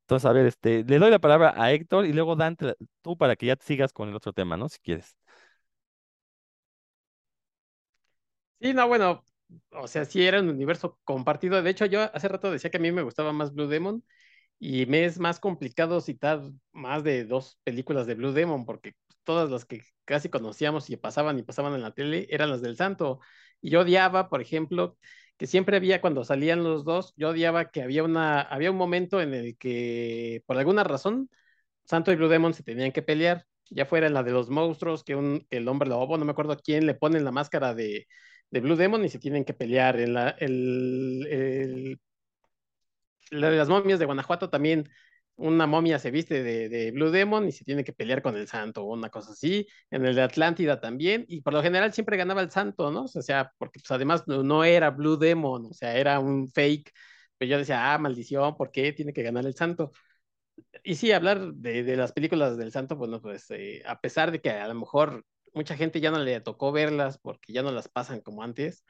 [0.04, 3.36] Entonces, a ver, este, le doy la palabra a Héctor y luego Dante, tú para
[3.36, 4.70] que ya te sigas con el otro tema, ¿no?
[4.70, 5.16] Si quieres.
[8.62, 9.24] Sí, no, bueno,
[9.72, 11.62] o sea, sí era un universo compartido.
[11.62, 14.04] De hecho, yo hace rato decía que a mí me gustaba más Blue Demon
[14.60, 16.42] y me es más complicado citar
[16.74, 18.94] más de dos películas de Blue Demon, porque
[19.24, 22.76] todas las que casi conocíamos y pasaban y pasaban en la tele eran las del
[22.78, 23.20] Santo.
[23.62, 24.98] Y yo odiaba, por ejemplo,
[25.38, 29.22] que siempre había cuando salían los dos, yo odiaba que había una, había un momento
[29.22, 31.30] en el que, por alguna razón,
[31.86, 35.04] Santo y Blue Demon se tenían que pelear, ya fuera en la de los monstruos,
[35.04, 38.08] que, un, el hombre lobo, no me acuerdo quién le ponen la máscara de,
[38.52, 40.00] de Blue Demon y se tienen que pelear.
[40.00, 42.02] En la, el, el
[43.32, 44.90] de las momias de Guanajuato también
[45.40, 48.84] una momia se viste de, Blue Demon y se tiene que pelear con el santo
[48.84, 49.68] o una cosa así.
[49.90, 53.04] En el de Atlántida también, y por lo general siempre ganaba el santo, ¿no?
[53.04, 56.92] O sea, porque pues, además no, era Blue Demon, o sea, era un fake.
[57.38, 59.92] Pero yo decía, ah, maldición, ¿por qué tiene que ganar el santo?
[60.84, 64.50] Y sí, hablar de, las películas del santo, bueno, pues eh, a pesar de que
[64.52, 68.22] a lo mejor mucha gente ya no le tocó verlas porque ya no las pasan
[68.22, 68.84] como antes,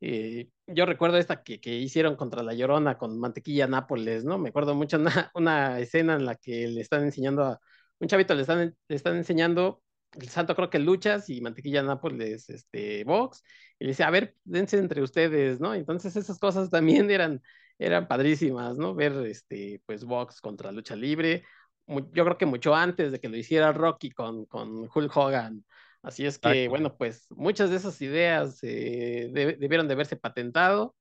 [0.00, 4.38] eh, yo recuerdo esta que, que, hicieron contra la Llorona con Mantequilla Nápoles, ¿no?
[4.38, 7.60] Me acuerdo mucho una, una escena en la que le están enseñando a
[7.98, 9.82] un chavito, le están, le están enseñando
[10.12, 13.42] el santo creo que luchas y Mantequilla Nápoles, este, box,
[13.78, 15.74] y le dice, a ver, dense entre ustedes, ¿no?
[15.74, 17.42] Entonces esas cosas también eran,
[17.78, 18.94] eran padrísimas, ¿no?
[18.94, 21.44] Ver, este, pues, box contra lucha libre,
[21.86, 25.64] yo creo que mucho antes de que lo hiciera Rocky con, con Hulk Hogan,
[26.02, 30.94] Así es que, bueno, pues muchas de esas ideas eh, debieron de haberse patentado.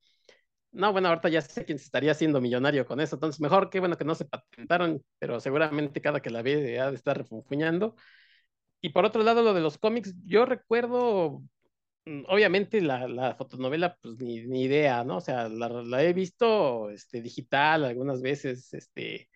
[0.72, 3.80] No, bueno, ahorita ya sé quién se estaría haciendo millonario con eso, entonces mejor que
[3.80, 7.96] bueno que no se patentaron, pero seguramente cada que la ve ha de estar refunfuñando.
[8.82, 11.42] Y por otro lado, lo de los cómics, yo recuerdo,
[12.06, 15.18] mm, obviamente la, la fotonovela, pues ni, ni, idea, ¿no?
[15.18, 19.30] O sea, la, la, he visto este, digital algunas veces, este,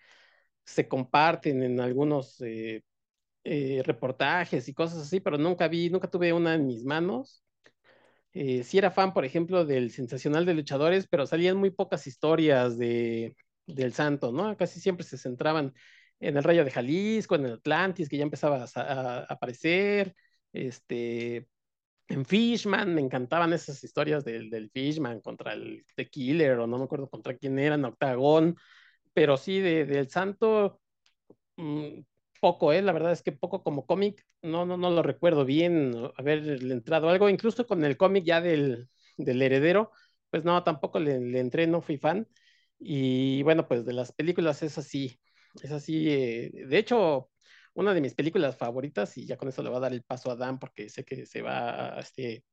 [0.66, 2.84] se comparten en algunos eh,
[3.44, 7.44] eh, reportajes y cosas así, pero nunca vi, nunca tuve una en mis manos.
[8.34, 12.78] Eh, sí era fan, por ejemplo, del Sensacional de Luchadores, pero salían muy pocas historias
[12.78, 14.56] de, del Santo, ¿no?
[14.58, 15.74] Casi siempre se centraban
[16.20, 20.16] en el Rayo de Jalisco, en el Atlantis, que ya empezaba a, aparecer,
[20.54, 21.48] este,
[22.08, 26.78] en Fishman, me encantaban esas historias del, del Fishman contra el The Killer, o no
[26.78, 28.56] me acuerdo contra quién era, en Octagón,
[29.14, 30.82] pero sí, de, del Santo,
[31.58, 32.02] mm,
[32.42, 32.84] poco, ¿eh?
[32.84, 36.40] La verdad es que poco como cómic, no, no, no lo recuerdo bien haber
[36.72, 39.92] entrado algo, incluso con el cómic ya del, del heredero,
[40.32, 42.28] pues no, tampoco le, le entré, no fui fan.
[42.80, 45.20] Y bueno, pues de las películas es así,
[45.64, 46.10] es así.
[46.12, 47.32] eh, de hecho,
[47.76, 50.32] una de mis películas favoritas, y ya con eso le voy a dar el paso
[50.32, 52.44] a Dan porque sé que se va a, este,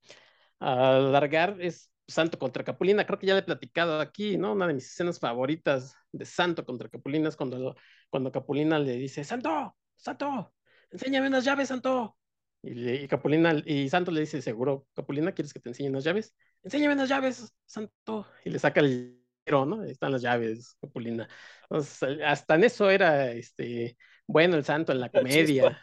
[0.61, 3.07] a alargar, es Santo contra Capulina.
[3.07, 4.53] Creo que ya le he platicado aquí, ¿no?
[4.53, 7.77] Una de mis escenas favoritas de Santo contra Capulina es cuando,
[8.11, 10.55] cuando Capulina le dice, Santo, Santo,
[10.91, 12.17] enséñame unas llaves, Santo.
[12.63, 16.05] Y, le- y Capulina y Santo le dice, seguro, Capulina, ¿quieres que te enseñe unas
[16.05, 16.35] llaves?
[16.63, 18.27] Enséñame unas llaves, Santo.
[18.45, 19.83] Y le saca el dinero, ¿no?
[19.83, 21.29] Ahí están las llaves, Capulina.
[21.63, 25.81] Entonces, hasta en eso era este, bueno el Santo en la comedia.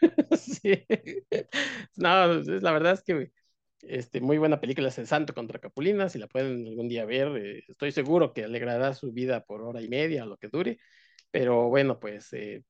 [0.36, 0.86] Sí.
[1.96, 3.30] No, es- la verdad es que
[3.82, 7.28] este, muy buena película es El Santo contra Capulina, si la pueden algún día ver,
[7.38, 10.78] eh, estoy seguro que alegrará su vida por hora y media, lo que dure,
[11.34, 12.62] pero bueno, pues eh,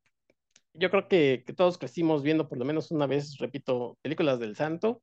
[0.74, 5.02] yo creo que, todos crecimos viendo por lo menos una vez, repito, películas del Santo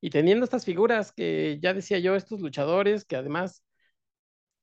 [0.00, 3.64] y teniendo estas figuras que ya decía yo, estos luchadores que además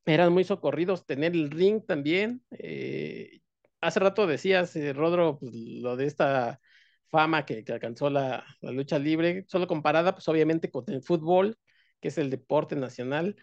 [0.06, 2.41] eran muy socorridos, tener el ring también.
[2.52, 3.41] eh,
[3.82, 6.62] hace rato decías, eh, Rodro, pues, lo de esta
[7.10, 11.58] fama que, alcanzó la, la lucha libre, solo comparada, pues obviamente con el fútbol,
[12.00, 13.36] que es el deporte nacional,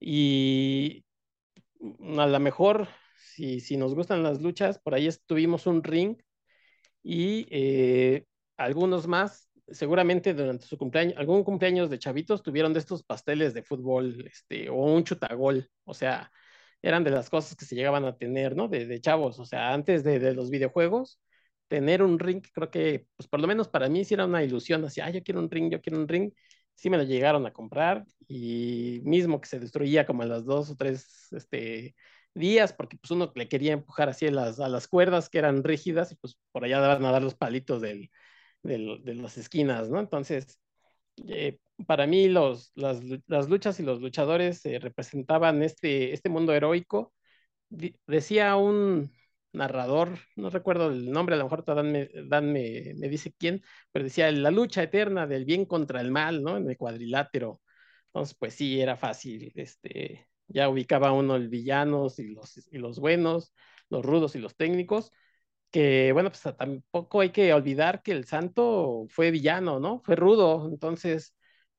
[0.00, 1.04] y
[2.18, 6.16] a lo mejor, si, si nos gustan las luchas, por ahí tuvimos un ring
[7.02, 13.02] y eh, algunos más, seguramente durante su cumpleaños, algún cumpleaños de chavitos tuvieron de estos
[13.04, 16.30] pasteles de fútbol, este, o un chutagol, o sea,
[16.82, 18.68] eran de las cosas que se llegaban a tener, ¿no?
[18.68, 21.20] De, de chavos, o sea, antes de, de los videojuegos,
[21.68, 24.84] tener un ring, creo que, pues por lo menos para mí sí era una ilusión,
[24.84, 26.32] así, ah, yo quiero un ring, yo quiero un ring,
[26.74, 30.70] sí me lo llegaron a comprar y mismo que se destruía como a las dos
[30.70, 31.94] o tres, este,
[32.34, 35.64] días, porque pues uno le quería empujar así a las, a las cuerdas que eran
[35.64, 38.10] rígidas y pues por allá daban a dar los palitos del,
[38.62, 40.00] del, de las esquinas, ¿no?
[40.00, 40.58] Entonces,
[41.28, 46.52] eh, para mí los, las, las, luchas y los luchadores eh, representaban este, este mundo
[46.54, 47.12] heroico.
[48.06, 49.12] Decía un
[49.52, 53.62] narrador, no recuerdo el nombre, a lo mejor Dan, me, Dan me, me, dice quién,
[53.92, 56.56] pero decía la lucha eterna del bien contra el mal, ¿no?
[56.56, 57.62] En el cuadrilátero.
[58.08, 62.98] Entonces, pues sí, era fácil, este, ya ubicaba uno el villanos y los, y los
[63.00, 63.52] buenos,
[63.90, 65.12] los rudos y los técnicos,
[65.70, 70.00] que bueno, pues tampoco hay que olvidar que el santo fue villano, ¿no?
[70.04, 71.34] Fue rudo, entonces,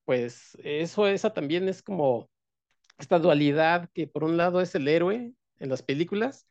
[0.06, 2.30] pues eso, esa también es como
[2.97, 6.47] esta dualidad que por un lado es el héroe en las películas,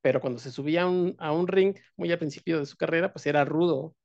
[0.00, 3.12] pero cuando se subía a un, a un ring muy al principio de su carrera,
[3.12, 3.96] pues era rudo.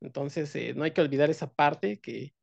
[0.00, 2.34] Entonces, eh, no hay que olvidar esa parte que,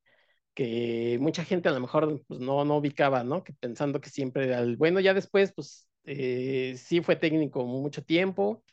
[0.54, 3.44] que mucha gente a lo mejor pues, no, no ubicaba, ¿no?
[3.44, 8.64] Que pensando que siempre era bueno, ya después, pues eh, sí fue técnico mucho tiempo.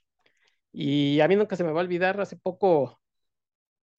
[0.73, 3.01] Y a mí nunca se me va a olvidar, hace poco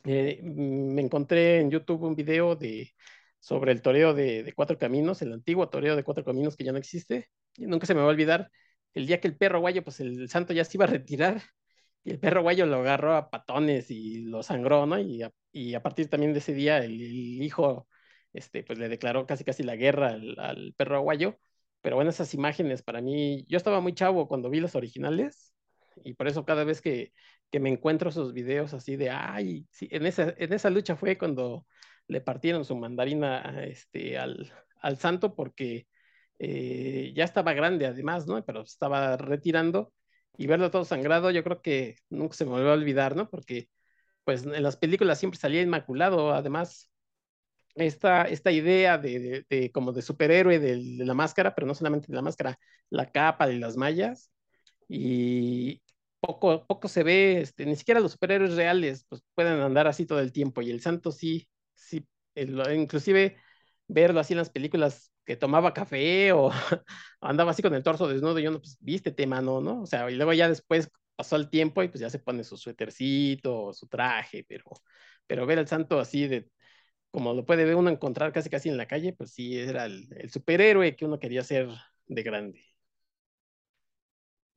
[0.06, 2.94] eh, me encontré en YouTube un video de,
[3.39, 6.78] sobre el toreo de, Cuatro Caminos, el antiguo toreo de Cuatro Caminos que ya no
[6.78, 7.30] existe.
[7.58, 8.52] Y nunca se me va a olvidar
[8.94, 11.42] el día que el perro guayo, pues el santo ya se iba a retirar
[12.03, 14.99] y el perro guayo lo agarró a patones y lo sangró, ¿no?
[14.99, 16.93] Y a, y a partir también de ese día el,
[17.41, 17.88] hijo,
[18.33, 21.39] este, pues le declaró casi casi la guerra al, al perro aguayo.
[21.81, 25.53] Pero bueno, esas imágenes para mí, yo estaba muy chavo cuando vi las originales
[26.03, 27.13] y por eso cada vez que,
[27.51, 31.17] que me encuentro esos videos así de, ay, sí, en, esa, en esa lucha fue
[31.17, 31.65] cuando
[32.07, 35.88] le partieron su mandarina este, al, al santo porque
[36.39, 38.43] eh, ya estaba grande además, ¿no?
[38.45, 39.93] Pero estaba retirando
[40.39, 43.30] y verlo todo sangrado, yo creo que nunca se me volvió a olvidar, ¿no?
[43.30, 43.69] Porque
[44.23, 46.89] pues en las películas siempre salía inmaculado, además,
[47.75, 51.75] esta, esta idea de, de, de como de superhéroe de, de, la máscara, pero no
[51.75, 52.58] solamente de la máscara,
[52.89, 54.32] la capa y las mallas,
[54.88, 55.82] y
[56.21, 60.21] poco, poco se ve, este, ni siquiera los superhéroes reales pues pueden andar así todo
[60.21, 63.38] el tiempo, y el santo sí, sí, el, inclusive
[63.89, 66.52] verlo así en las películas que tomaba café o
[67.21, 69.84] andaba así con el torso desnudo, y yo no, pues vístete, mano, ¿no?
[69.84, 72.58] O sea, y luego ya después pasó el tiempo y pues ya se pone su
[72.58, 74.65] suétercito, su traje, pero,
[75.28, 76.49] pero ver al santo así de,
[77.12, 80.32] como lo puede uno encontrar casi casi en la calle, pues sí, era el, el
[80.32, 81.69] superhéroe que uno quería ser
[82.08, 82.63] de grande.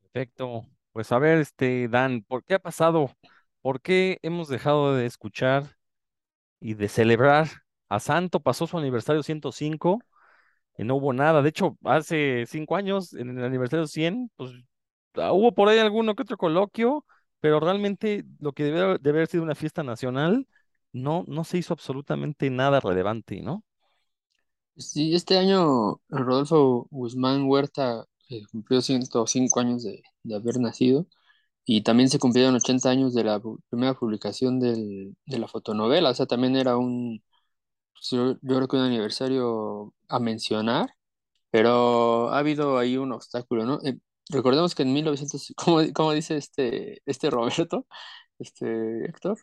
[0.01, 0.67] Perfecto.
[0.91, 3.11] Pues a ver, este, Dan, ¿por qué ha pasado?
[3.61, 5.75] ¿Por qué hemos dejado de escuchar
[6.61, 7.49] y de celebrar
[7.93, 8.39] a Santo?
[8.41, 9.99] Pasó su aniversario 105
[10.77, 11.41] y no hubo nada.
[11.41, 14.51] De hecho, hace cinco años, en el aniversario 100, pues
[15.15, 17.05] hubo por ahí alguno que otro coloquio,
[17.39, 20.47] pero realmente lo que debe, haber sido una fiesta nacional,
[20.91, 23.63] no, no se hizo absolutamente nada relevante, ¿no?
[24.77, 30.01] Sí, este año Rodolfo Guzmán Huerta eh, cumplió 105 años de,
[30.35, 31.05] haber nacido
[31.65, 36.25] y también se cumplieron 80 años de la primera publicación de la fotonovela, o sea,
[36.25, 37.21] también era un,
[38.11, 40.93] yo, yo creo que un aniversario a mencionar,
[41.51, 43.79] pero ha habido ahí un obstáculo, ¿no?
[43.83, 43.97] Eh,
[44.29, 47.87] recordemos que en 1900, como, como dice este, este Roberto,
[48.39, 49.39] este Héctor,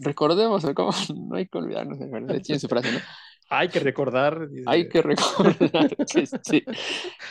[0.00, 0.90] recordemos, ¿cómo?
[1.30, 3.00] no hay que olvidarnos, de verdad, tiene su frase, ¿no?
[3.50, 4.48] Hay que recordar.
[4.48, 6.64] dice, Hay que recordar que sí,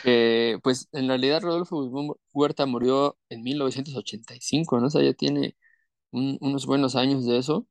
[0.02, 4.86] que, pues en realidad Rodolfo Guzmán Huerta murió en 1985, ¿no?
[4.86, 5.56] O sea, ya tiene
[6.12, 7.68] un- unos buenos años de eso,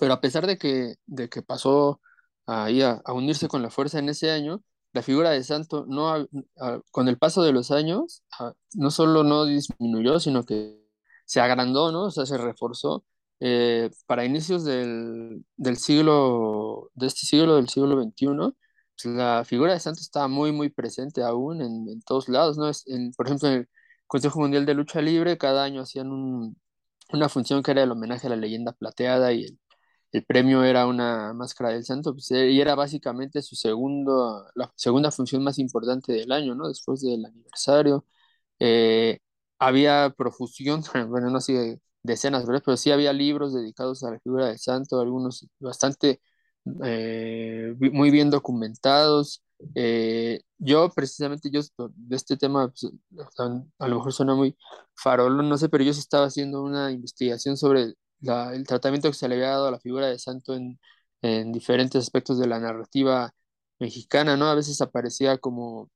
[0.00, 2.00] pero a pesar de que, de que pasó
[2.48, 6.08] ahí a, a unirse con la fuerza en ese año, la figura de Santo no,
[6.10, 6.26] a-
[6.90, 8.22] con el paso de los años,
[8.74, 10.78] no solo no disminuyó, sino que
[11.26, 12.04] se agrandó, ¿no?
[12.06, 13.04] O sea, se reforzó.
[13.40, 18.56] Eh, para inicios del, del siglo, de este siglo, del siglo XXI,
[19.00, 22.68] pues, la figura de Santo estaba muy, muy presente aún en, en todos lados, ¿no?
[22.68, 23.68] Es- en- por ejemplo, en el
[24.06, 26.56] Consejo Mundial de Lucha Libre, cada año hacían un,
[27.12, 29.58] una función que era el homenaje a la leyenda plateada y el,
[30.12, 34.72] el premio era una máscara del santo, pues, eh, y era básicamente su segundo, la
[34.76, 36.68] segunda función más importante del año, ¿no?
[36.68, 38.06] Después del aniversario.
[38.60, 39.18] Eh,
[39.58, 42.62] había profusión, bueno, no sé, decenas, ¿verdad?
[42.64, 46.20] Pero sí había libros dedicados a la figura del santo, algunos bastante
[46.84, 49.42] eh, muy bien documentados.
[50.58, 51.60] Yo precisamente, yo
[51.96, 52.92] de este tema, pues,
[53.78, 54.56] a lo mejor suena muy
[54.94, 59.36] farol, no sé, pero yo estaba haciendo una investigación sobre el tratamiento que se le
[59.36, 60.78] había dado a la figura de santo en,
[61.22, 63.32] en diferentes aspectos de la narrativa
[63.78, 64.46] mexicana, ¿no?
[64.46, 65.90] A veces aparecía como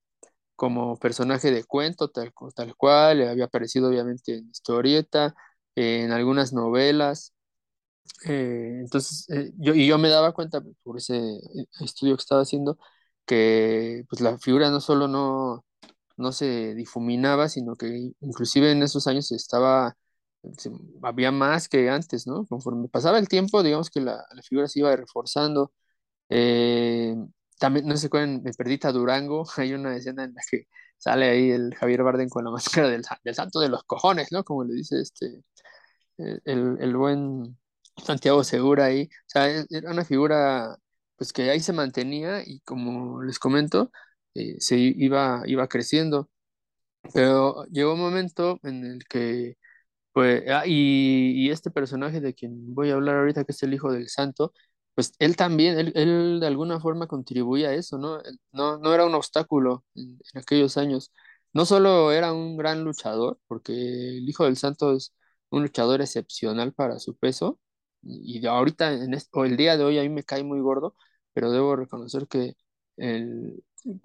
[0.56, 5.34] como personaje de cuento, tal, tal cual, eh, había aparecido obviamente en historieta,
[5.74, 7.34] en algunas novelas.
[8.26, 11.18] eh, entonces, eh, yo, y yo me daba cuenta por ese
[11.80, 12.78] estudio que estaba haciendo
[13.26, 15.64] que pues, la figura no solo no,
[16.16, 19.96] no se difuminaba, sino que inclusive en esos años estaba,
[21.02, 22.46] había más que antes, ¿no?
[22.46, 25.72] Conforme pasaba el tiempo, digamos que la, la figura se iba reforzando
[26.30, 27.14] eh,
[27.58, 30.66] también, no sé cuál, de Perdita Durango, hay una escena en la que
[30.98, 34.44] sale ahí el Javier Bardem con la máscara del, del santo de los cojones, ¿no?
[34.44, 35.42] Como le dice este,
[36.18, 37.58] eh, el, el buen
[38.04, 39.04] Santiago Segura ahí.
[39.12, 40.76] O sea, e- era una figura,
[41.16, 43.90] pues que ahí se mantenía y como les comento,
[44.34, 46.30] eh, se iba, iba creciendo.
[47.14, 49.56] Pero llegó un momento en el que
[50.12, 53.74] pues, ah, y, y este personaje de quien voy a hablar ahorita, que es el
[53.74, 54.52] hijo del santo,
[54.94, 58.20] pues él también, él, él de alguna forma contribuía a eso, ¿no?
[58.52, 61.12] No, no era un obstáculo en, aquellos años.
[61.52, 65.14] No solo era un gran luchador, porque el hijo del santo es
[65.50, 67.58] un luchador excepcional para su peso,
[68.02, 70.96] y ahorita, en este- o el día de hoy, a mí me cae muy gordo,
[71.32, 72.54] pero debo reconocer que
[72.96, 73.62] el,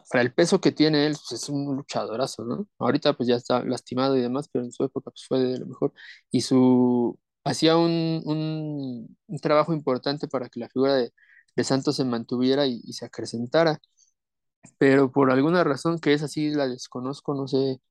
[0.09, 2.67] para el peso que tiene él, pues es un luchadorazo, ¿no?
[2.80, 5.67] Ahorita pues ya está lastimado y demás, pero en su época pues fue de lo
[5.67, 5.93] mejor.
[6.32, 11.13] Y su hacía un, un, un trabajo importante para que la figura de,
[11.55, 13.80] de Santos se mantuviera y, y se acrecentara.
[14.78, 17.82] Pero por alguna razón que es así, la desconozco, no sé,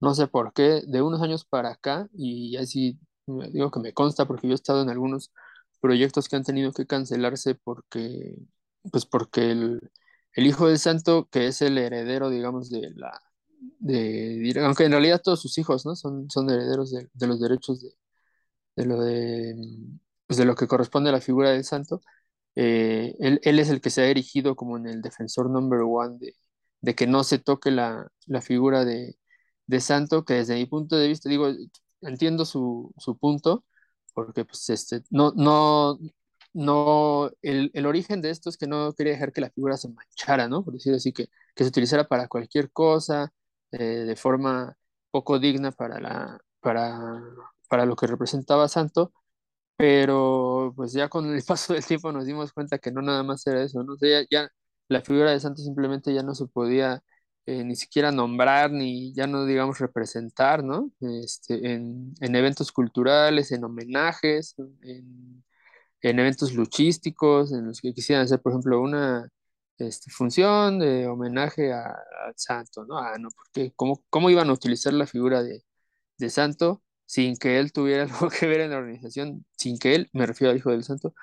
[0.00, 4.26] no sé por qué, de unos años para acá, y así digo que me consta
[4.26, 5.32] porque yo he estado en algunos
[5.80, 8.36] proyectos que han tenido que cancelarse porque,
[8.92, 9.90] pues porque el,
[10.34, 13.20] el hijo del santo, que es el heredero, digamos, de la,
[13.80, 15.96] de, aunque en realidad todos sus hijos, ¿no?
[15.96, 17.90] Son, son herederos de, los derechos de,
[18.76, 19.54] de lo de,
[20.26, 22.00] pues de lo que corresponde a la figura del santo
[22.56, 26.18] eh, él, él es el que se ha erigido como en el defensor number one
[26.20, 26.36] de,
[26.82, 29.18] de que no se toque la, la figura de,
[29.66, 31.48] de santo, que desde mi punto de vista, digo,
[32.02, 33.64] entiendo su, su punto,
[34.14, 35.98] porque pues este, no, no,
[36.54, 39.88] no, el, el origen de esto es que no quería dejar que la figura se
[39.88, 40.64] manchara, ¿no?
[40.64, 43.32] Por decir así, que, que se utilizara para cualquier cosa,
[43.72, 44.76] eh, de forma
[45.10, 47.20] poco digna para la, para,
[47.68, 49.12] para lo que representaba Santo
[49.76, 53.46] pero pues ya con el paso del tiempo nos dimos cuenta que no nada más
[53.46, 53.94] era eso, ¿no?
[53.94, 54.48] O sea, ya,
[54.88, 57.02] la figura de Santos simplemente ya no se podía
[57.46, 60.90] eh, ni siquiera nombrar, ni ya no digamos representar, ¿no?
[61.00, 65.44] Este, en, en eventos culturales, en homenajes, en,
[66.10, 69.28] en eventos luchísticos, en los que quisieran hacer, por ejemplo, una
[69.78, 71.86] este, función de homenaje a-
[72.26, 72.98] al santo, ¿no?
[72.98, 75.64] Ah, no, porque ¿cómo, cómo iban a utilizar la figura de
[76.18, 80.10] de santo sin que él tuviera algo que ver en la organización, sin que él,
[80.12, 81.14] me refiero al Hijo del Santo,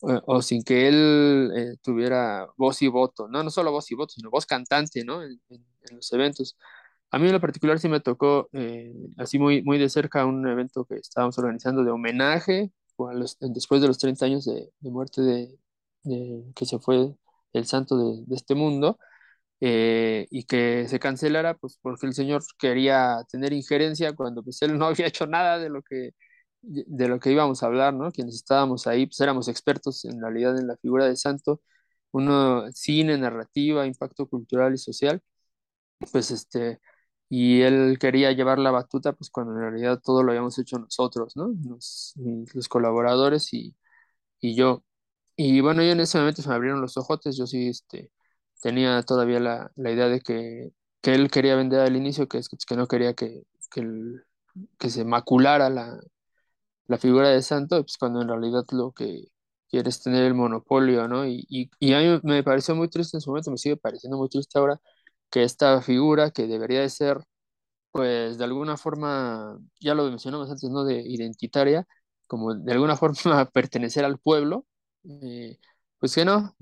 [0.00, 3.94] o, o sin que él eh, tuviera voz y voto, no, no solo voz y
[3.96, 5.22] voto, sino voz cantante, ¿no?
[5.22, 5.40] En,
[5.92, 6.56] los eventos.
[7.10, 10.46] A mí en lo particular sí me tocó eh, así muy, muy de cerca un
[10.48, 12.72] evento que estábamos organizando de homenaje
[13.14, 15.58] los- después de los 30 años de, de muerte de,
[16.04, 17.14] de- que se fue
[17.52, 18.98] el santo de, de este mundo
[19.60, 24.78] eh, y que se cancelara, pues porque el señor quería tener injerencia cuando pues él
[24.78, 26.10] no había hecho nada de lo que,
[26.62, 28.10] de lo que íbamos a hablar, ¿no?
[28.12, 31.62] Quienes estábamos ahí, pues éramos expertos en realidad en la figura del santo,
[32.12, 35.20] uno cine, narrativa, impacto cultural y social,
[36.12, 36.80] pues este,
[37.28, 41.36] y él quería llevar la batuta, pues cuando en realidad todo lo habíamos hecho nosotros,
[41.36, 41.52] ¿no?
[41.68, 42.14] Los,
[42.54, 43.74] los colaboradores y,
[44.40, 44.84] y yo.
[45.36, 48.12] Y bueno, yo en ese momento se me abrieron los ojotes, yo sí, este,
[48.62, 50.72] tenía todavía la, la idea de que,
[51.02, 53.82] que, él quería vender al inicio, que, que no quería que, que,
[54.78, 55.98] que se maculara la,
[56.86, 59.24] la figura de santo, pues cuando en realidad lo que
[59.70, 61.26] quiere es tener el monopolio, ¿no?
[61.26, 64.18] Y, y, y a mí me pareció muy triste en su momento, me sigue pareciendo
[64.18, 64.80] muy triste ahora
[65.36, 67.22] que esta figura que debería de ser,
[67.92, 70.84] pues de alguna forma, ya lo mencionamos antes, ¿no?
[70.84, 71.86] De identitaria,
[72.28, 74.66] como de alguna forma pertenecer al pueblo,
[75.04, 75.58] eh,
[75.98, 76.56] pues que no,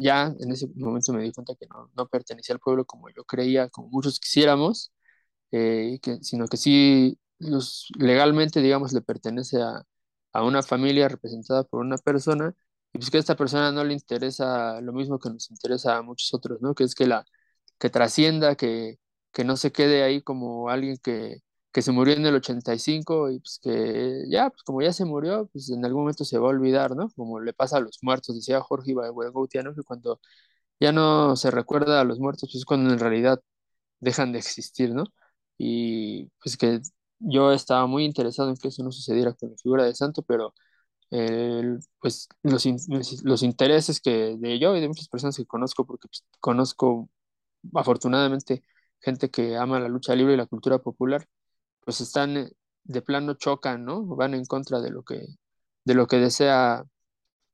[0.00, 3.24] ya en ese momento me di cuenta que no, no pertenecía al pueblo como yo
[3.24, 4.92] creía, como muchos quisiéramos,
[5.52, 9.82] eh, que, sino que sí los, legalmente, digamos, le pertenece a,
[10.32, 12.54] a una familia representada por una persona,
[12.92, 16.02] y pues que a esta persona no le interesa lo mismo que nos interesa a
[16.02, 16.74] muchos otros, ¿no?
[16.74, 17.24] Que es que la
[17.80, 18.98] que trascienda, que,
[19.32, 21.38] que no se quede ahí como alguien que,
[21.72, 25.48] que se murió en el 85 y pues que ya, pues como ya se murió,
[25.52, 27.10] pues en algún momento se va a olvidar, ¿no?
[27.16, 29.74] Como le pasa a los muertos, decía Jorge Ibargoutia, ¿no?
[29.74, 30.20] Que cuando
[30.80, 33.40] ya no se recuerda a los muertos, pues es cuando en realidad
[34.00, 35.04] dejan de existir, ¿no?
[35.58, 36.80] Y pues que
[37.20, 40.54] yo estaba muy interesado en que eso no sucediera con la figura de santo, pero
[42.00, 42.66] pues los,
[43.24, 47.08] los intereses que de yo y de muchas personas que conozco, porque pues, conozco
[47.74, 48.62] afortunadamente
[49.00, 51.26] gente que ama la lucha libre y la cultura popular,
[51.80, 52.52] pues están eh,
[52.84, 54.04] de plano chocan, ¿no?
[54.04, 55.26] Van en contra de lo que,
[55.84, 56.84] de lo que desea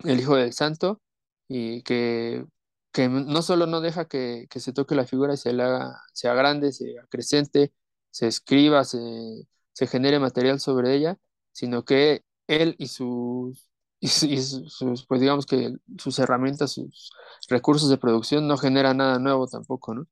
[0.04, 1.02] el Hijo del Santo
[1.48, 2.44] y que,
[2.92, 6.02] que no solo no deja que, que, se toque la figura y se la haga,
[6.12, 7.72] sea grande, se acrecente,
[8.10, 9.00] se escriba, se,
[9.72, 11.18] se genere material sobre ella,
[11.52, 13.68] sino que él y sus,
[14.00, 17.10] y sus, pues digamos que sus herramientas, sus
[17.48, 20.06] recursos de producción no generan nada nuevo tampoco, ¿no?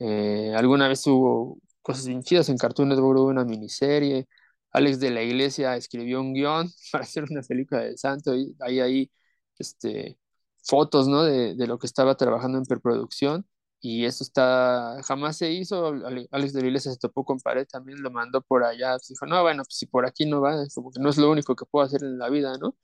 [0.00, 4.28] Eh, alguna vez hubo cosas bien chidas en Cartoon Network, hubo una miniserie,
[4.72, 8.80] Alex de la Iglesia escribió un guion para hacer una película de santo, y hay
[8.80, 9.10] ahí
[9.58, 10.18] este,
[10.64, 11.24] fotos, ¿no?
[11.24, 13.46] De, de lo que estaba trabajando en preproducción,
[13.80, 15.88] y eso está, jamás se hizo,
[16.32, 19.42] Alex de la Iglesia se topó con pared, también lo mandó por allá, dijo, no,
[19.42, 21.84] bueno, pues si por aquí no va, como que no es lo único que puedo
[21.86, 22.76] hacer en la vida, ¿no?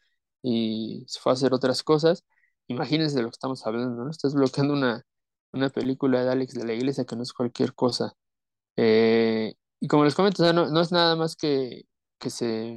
[0.44, 2.24] Y se fue a hacer otras cosas,
[2.68, 4.10] imagínense de lo que estamos hablando, ¿no?
[4.10, 5.06] Estás bloqueando una,
[5.52, 8.14] una película de Alex de la Iglesia que no es cualquier cosa.
[8.76, 11.86] Eh, y como les comento, no, no, es nada más que,
[12.18, 12.74] que se,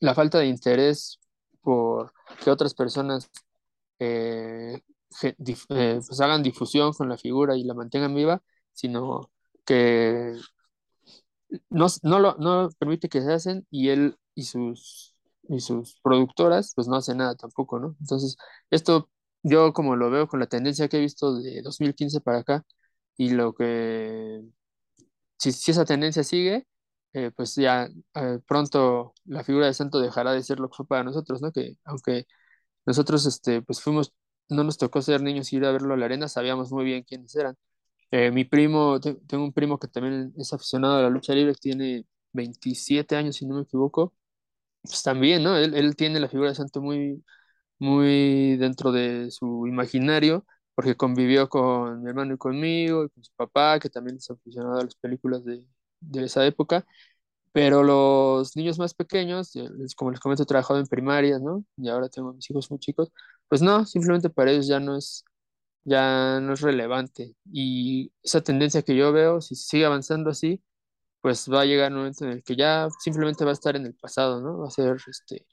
[0.00, 1.20] la falta de interés
[1.62, 2.12] por
[2.44, 3.30] que otras personas
[3.98, 4.80] eh,
[5.22, 5.34] eh,
[6.08, 9.30] pues hagan difusión con la figura y la mantengan viva, sino
[9.64, 10.34] que
[11.70, 15.15] no, no, lo, no permite que se hacen y él y sus,
[15.48, 17.96] y sus productoras pues no hacen nada tampoco, ¿no?
[18.00, 18.36] Entonces,
[18.70, 19.10] esto
[19.42, 22.64] yo como lo veo con la tendencia que he visto de 2015 para acá
[23.16, 24.42] y lo que,
[25.38, 26.66] si, si esa tendencia sigue,
[27.12, 30.86] eh, pues ya eh, pronto la figura de santo dejará de ser lo que fue
[30.86, 31.52] para nosotros, ¿no?
[31.52, 32.26] Que aunque
[32.86, 34.14] nosotros, este, pues fuimos,
[34.48, 37.04] no nos tocó ser niños y ir a verlo a la arena, sabíamos muy bien
[37.04, 37.56] quiénes eran.
[38.12, 42.06] Eh, mi primo, tengo un primo que también es aficionado a la lucha libre, tiene
[42.32, 44.14] 27 años, si no me equivoco,
[44.86, 45.56] pues también, ¿no?
[45.56, 47.24] Él, él tiene la figura de santo muy,
[47.78, 53.32] muy dentro de su imaginario, porque convivió con mi hermano y conmigo, y con su
[53.36, 55.64] papá, que también es aficionado a las películas de,
[56.00, 56.86] de esa época,
[57.52, 59.52] pero los niños más pequeños,
[59.96, 61.64] como les comento, he trabajado en primarias, ¿no?
[61.76, 63.10] Y ahora tengo mis hijos muy chicos,
[63.48, 65.24] pues no, simplemente para ellos ya no es,
[65.84, 67.36] ya no es relevante.
[67.52, 70.62] Y esa tendencia que yo veo, si sigue avanzando así,
[71.20, 73.86] pues va a llegar un momento en el que ya simplemente va a estar en
[73.86, 74.58] el pasado, ¿no?
[74.60, 75.46] Va a ser este,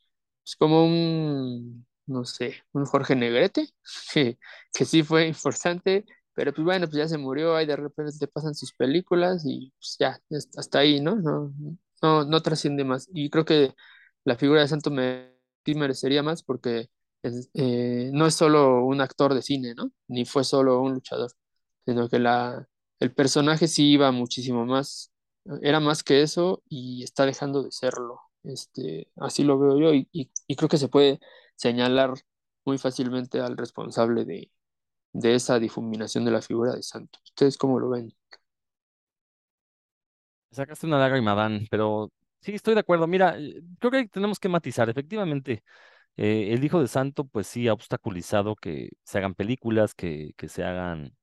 [0.43, 3.69] pues como un, no sé, un Jorge Negrete,
[4.13, 4.37] que,
[4.73, 8.27] que sí fue importante, pero pues bueno, pues ya se murió, ahí de repente te
[8.27, 10.19] pasan sus películas y pues ya,
[10.57, 11.15] hasta ahí, ¿no?
[11.15, 11.53] No,
[12.01, 13.07] no, no trasciende más.
[13.13, 13.73] Y creo que
[14.25, 15.33] la figura de Santo me,
[15.65, 16.89] merecería más porque
[17.53, 19.91] eh, no es solo un actor de cine, ¿no?
[20.07, 21.31] Ni fue solo un luchador,
[21.85, 22.67] sino que la,
[22.99, 25.12] el personaje sí iba muchísimo más,
[25.61, 28.21] era más que eso y está dejando de serlo.
[28.43, 30.09] Este, así lo veo yo y,
[30.47, 31.19] y creo que se puede
[31.55, 32.13] señalar
[32.65, 34.51] muy fácilmente al responsable de,
[35.13, 37.19] de esa difuminación de la figura de santo.
[37.25, 38.13] ¿Ustedes cómo lo ven?
[40.51, 43.07] Sacaste una lágrima, Dan, pero sí, estoy de acuerdo.
[43.07, 43.35] Mira,
[43.79, 44.87] creo que tenemos que matizar.
[44.89, 45.63] Efectivamente,
[46.17, 50.49] eh, el Hijo de Santo, pues sí, ha obstaculizado que se hagan películas, que, que
[50.49, 51.15] se hagan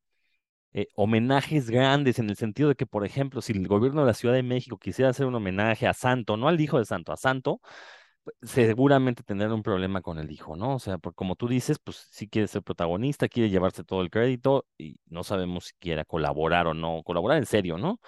[0.73, 4.15] eh, homenajes grandes, en el sentido de que, por ejemplo, si el gobierno de la
[4.15, 7.17] Ciudad de México quisiera hacer un homenaje a Santo, no al Hijo de Santo, a
[7.17, 7.61] Santo,
[8.43, 10.77] seguramente tendrán un problema con el hijo, ¿no?
[10.77, 14.11] O sea, por, como tú dices, pues sí quiere ser protagonista, quiere llevarse todo el
[14.11, 18.01] crédito y no sabemos si quiera colaborar o no, colaborar en serio, ¿no?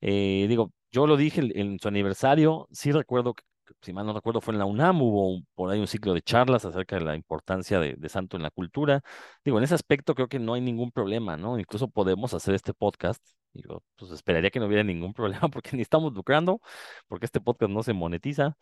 [0.00, 3.44] Eh, digo, yo lo dije en su aniversario, sí recuerdo que
[3.80, 6.64] si mal no recuerdo, fue en la UNAM, hubo por ahí un ciclo de charlas
[6.64, 9.02] acerca de la importancia de, Santo en la cultura.
[9.44, 11.58] Digo, en ese aspecto creo que no hay ningún problema, ¿no?
[11.58, 13.22] Incluso podemos hacer este podcast.
[13.52, 16.60] Digo, pues esperaría que no hubiera ningún problema porque ni estamos lucrando,
[17.08, 18.56] porque este podcast no se monetiza,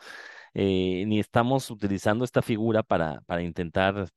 [0.55, 4.09] eh, ni estamos utilizando esta figura para, para intentar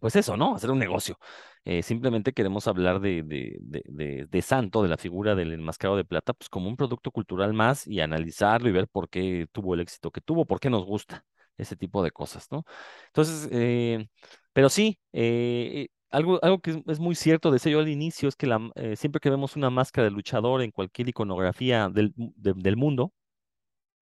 [0.00, 0.54] pues eso, ¿no?
[0.54, 1.18] Hacer un negocio.
[1.64, 6.04] Eh, simplemente queremos hablar de, de, de, de, Santo, de la figura del enmascarado de
[6.04, 9.80] plata, pues como un producto cultural más y analizarlo y ver por qué tuvo el
[9.80, 11.24] éxito que tuvo, por qué nos gusta
[11.58, 12.64] ese tipo de cosas, ¿no?
[13.08, 14.06] Entonces, eh,
[14.52, 18.46] pero sí, eh, algo, algo que es, muy cierto, decía yo al inicio, es que
[18.46, 18.60] la,
[18.96, 23.12] siempre que vemos una máscara de luchador en cualquier iconografía del, del mundo,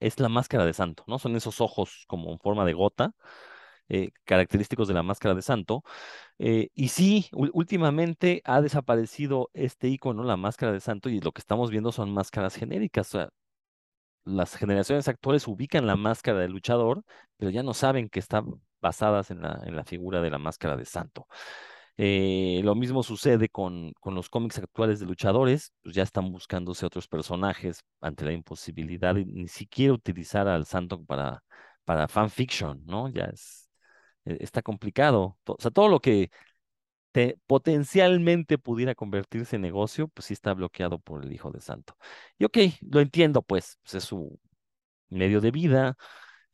[0.00, 1.18] es la máscara de Santo, ¿no?
[1.18, 3.14] Son esos ojos como en forma de gota
[3.88, 5.82] eh, característicos de la máscara de santo.
[6.38, 11.40] Eh, y sí, últimamente ha desaparecido este icono, la máscara de santo, y lo que
[11.40, 13.16] estamos viendo son máscaras genéricas.
[14.24, 17.02] Las generaciones actuales ubican la máscara del luchador,
[17.36, 18.46] pero ya no saben que están
[18.80, 21.26] basadas en la, en la figura de la máscara de santo.
[21.96, 26.86] Eh, lo mismo sucede con, con los cómics actuales de luchadores, pues ya están buscándose
[26.86, 31.42] otros personajes ante la imposibilidad de ni siquiera utilizar al santo para,
[31.84, 33.08] para fanfiction, ¿no?
[33.10, 33.63] Ya es,
[34.24, 35.38] está complicado.
[35.46, 36.30] O sea, todo lo que
[37.12, 41.96] te, potencialmente pudiera convertirse en negocio, pues sí está bloqueado por el Hijo de Santo.
[42.38, 42.58] Y ok,
[42.90, 44.38] lo entiendo, pues, pues es su
[45.10, 45.96] medio de vida,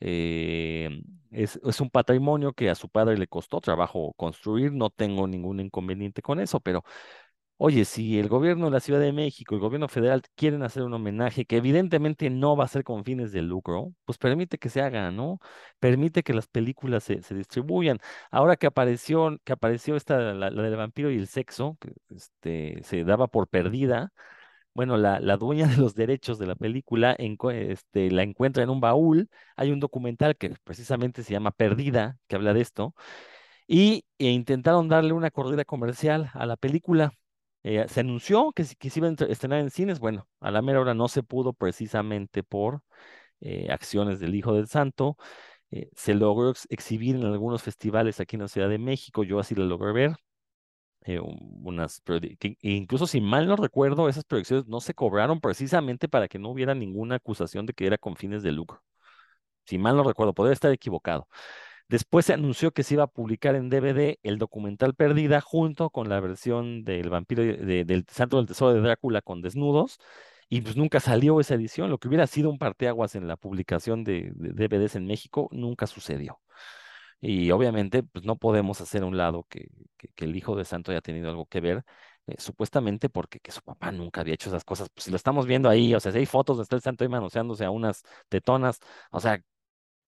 [0.00, 5.26] eh, es, es, un patrimonio que a su padre le costó trabajo construir, no tengo
[5.28, 6.84] ningún inconveniente con eso, pero
[7.62, 10.94] Oye, si el gobierno de la Ciudad de México, el gobierno federal quieren hacer un
[10.94, 14.80] homenaje que evidentemente no va a ser con fines de lucro, pues permite que se
[14.80, 15.40] haga, ¿no?
[15.78, 17.98] Permite que las películas se, distribuyan.
[18.30, 23.04] Ahora que apareció, que apareció esta, la, del vampiro y el sexo, que este, se
[23.04, 24.10] daba por perdida,
[24.74, 28.80] bueno, la, la dueña de los derechos de la película este, la encuentra en un
[28.80, 29.28] baúl.
[29.56, 32.94] Hay un documental que precisamente se llama Perdida, que habla de esto,
[33.66, 37.12] y e intentaron darle una corrida comercial a la película
[37.62, 40.00] eh, se anunció que, se iba a estrenar en cines.
[40.00, 42.82] Bueno, a la mera hora no se pudo precisamente por
[43.40, 45.16] eh, acciones del Hijo del Santo.
[45.70, 49.24] Eh, se logró exhibir en algunos festivales aquí en la Ciudad de México.
[49.24, 50.16] Yo así lo logré ver.
[51.64, 52.02] unas
[52.62, 56.74] incluso si mal no recuerdo, esas proyecciones no se cobraron precisamente para que no hubiera
[56.74, 58.82] ninguna acusación de que era con fines de lucro.
[59.66, 61.28] Si mal no recuerdo, podría estar equivocado.
[61.90, 66.08] Después se anunció que se iba a publicar en DVD el documental Perdida junto con
[66.08, 69.98] la versión del vampiro del Santo del Tesoro de Drácula con desnudos.
[70.48, 71.90] Y pues nunca salió esa edición.
[71.90, 76.40] Lo que hubiera sido un parteaguas en la publicación de, DVDs en México nunca sucedió.
[77.20, 79.66] Y obviamente, pues no podemos hacer a un lado que,
[80.18, 81.84] el hijo de santo haya tenido algo que ver,
[82.28, 84.88] eh, supuestamente porque que su papá nunca había hecho esas cosas.
[84.90, 87.04] Pues si lo estamos viendo ahí, o sea, si hay fotos donde está el santo
[87.04, 88.78] ahí manoseándose a unas tetonas,
[89.10, 89.42] o sea,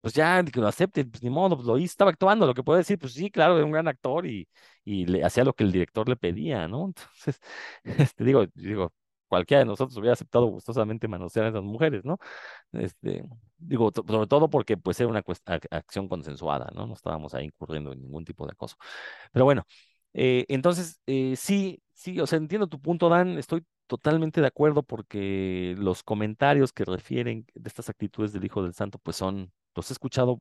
[0.02, 2.64] pues ya que lo acepte, pues ni modo, pues lo hizo, estaba actuando, lo que
[2.64, 4.48] puede decir, pues sí, claro, era un gran actor y,
[4.84, 6.86] y le hacía lo que el director le pedía, ¿no?
[7.24, 7.40] Entonces,
[7.84, 8.92] este, digo, digo,
[9.28, 12.18] cualquiera de nosotros hubiera aceptado gustosamente manosear a esas mujeres, ¿no?
[12.72, 13.24] Este,
[13.58, 15.22] digo, sobre todo porque pues era una
[15.70, 16.86] acción consensuada, ¿no?
[16.86, 18.76] No estábamos ahí incurriendo en ningún tipo de acoso.
[19.32, 19.64] Pero bueno,
[20.14, 24.82] eh, entonces, eh, sí, sí, o sea, entiendo tu punto, Dan, estoy totalmente de acuerdo
[24.82, 29.90] porque los comentarios que refieren de estas actitudes del Hijo del Santo, pues son los
[29.90, 30.40] he escuchado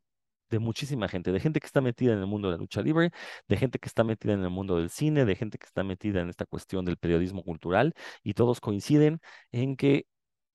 [0.49, 3.11] de muchísima gente, de gente que está metida en el mundo de la lucha libre,
[3.47, 6.21] de gente que está metida en el mundo del cine, de gente que está metida
[6.21, 9.21] en esta cuestión del periodismo cultural, y todos coinciden
[9.51, 10.07] en que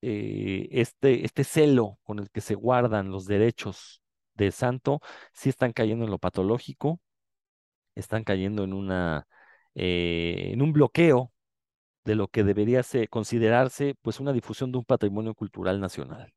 [0.02, 4.02] eh, este, este celo con el que se guardan los derechos
[4.34, 5.00] del santo
[5.32, 7.00] sí están cayendo en lo patológico,
[7.94, 9.26] están cayendo en una
[9.74, 11.32] eh, en un bloqueo
[12.04, 16.32] de lo que debería ser, considerarse pues una difusión de un patrimonio cultural nacional.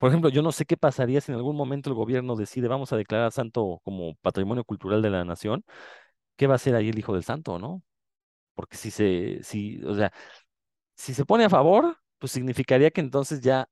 [0.00, 2.92] Por ejemplo, yo no sé qué pasaría si en algún momento el gobierno decide vamos
[2.92, 5.64] a declarar a Santo como patrimonio cultural de la nación.
[6.36, 7.82] ¿Qué va a hacer ahí el hijo del santo, no?
[8.54, 10.12] Porque si se, si, o sea,
[10.96, 13.68] si se pone a favor, pues significaría que entonces ya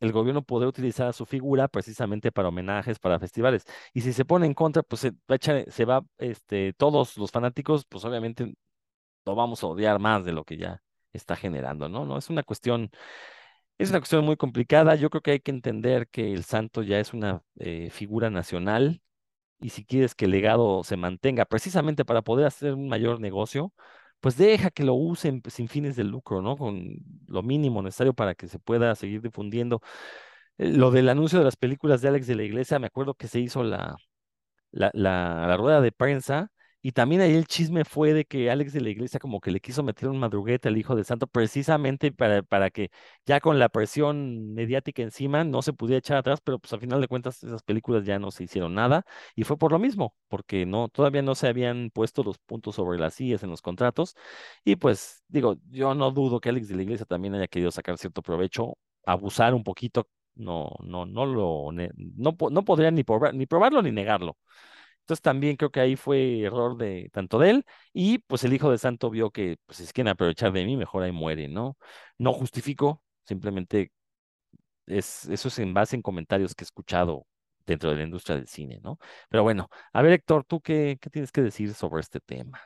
[0.00, 3.64] el gobierno podría utilizar su figura precisamente para homenajes, para festivales.
[3.94, 7.16] Y si se pone en contra, pues se va a echar, se va, este, todos
[7.18, 8.54] los fanáticos, pues obviamente
[9.26, 12.04] lo vamos a odiar más de lo que ya está generando, ¿no?
[12.06, 12.90] No, es una cuestión
[13.78, 14.94] es una cuestión muy complicada.
[14.94, 19.02] Yo creo que hay que entender que el santo ya es una eh, figura nacional
[19.60, 23.72] y si quieres que el legado se mantenga precisamente para poder hacer un mayor negocio,
[24.20, 26.56] pues deja que lo usen sin fines de lucro, ¿no?
[26.58, 26.96] Con
[27.28, 29.82] lo mínimo necesario para que se pueda seguir difundiendo.
[30.58, 33.28] eh, lo del anuncio de las películas de Alex de la Iglesia, me acuerdo que
[33.28, 33.96] se hizo la,
[34.72, 36.52] la, la, la rueda de prensa
[36.86, 39.58] y también ahí el chisme fue de que Alex de la Iglesia como que le
[39.60, 42.90] quiso meter un madruguete al hijo de santo precisamente para, para que
[43.24, 47.00] ya con la presión mediática encima no se pudiera echar atrás, pero pues al final
[47.00, 49.04] de cuentas esas películas ya no se hicieron nada
[49.34, 52.98] y fue por lo mismo, porque no, todavía no se habían puesto los puntos sobre
[52.98, 54.14] las sillas en los contratos
[54.62, 57.96] y pues digo, yo no dudo que Alex de la Iglesia también haya querido sacar
[57.98, 58.76] cierto provecho,
[59.06, 64.36] abusar un poquito, no, no, no lo, no, no podría ni, ni probarlo ni negarlo.
[65.04, 68.70] Entonces también creo que ahí fue error de tanto de él y pues el hijo
[68.70, 71.76] de santo vio que pues si quieren aprovechar de mí, mejor ahí muere, ¿no?
[72.16, 73.92] No justifico, simplemente
[74.86, 77.26] es, eso es en base en comentarios que he escuchado
[77.66, 78.98] dentro de la industria del cine, ¿no?
[79.28, 82.60] Pero bueno, a ver Héctor, ¿tú qué, qué tienes que decir sobre este tema?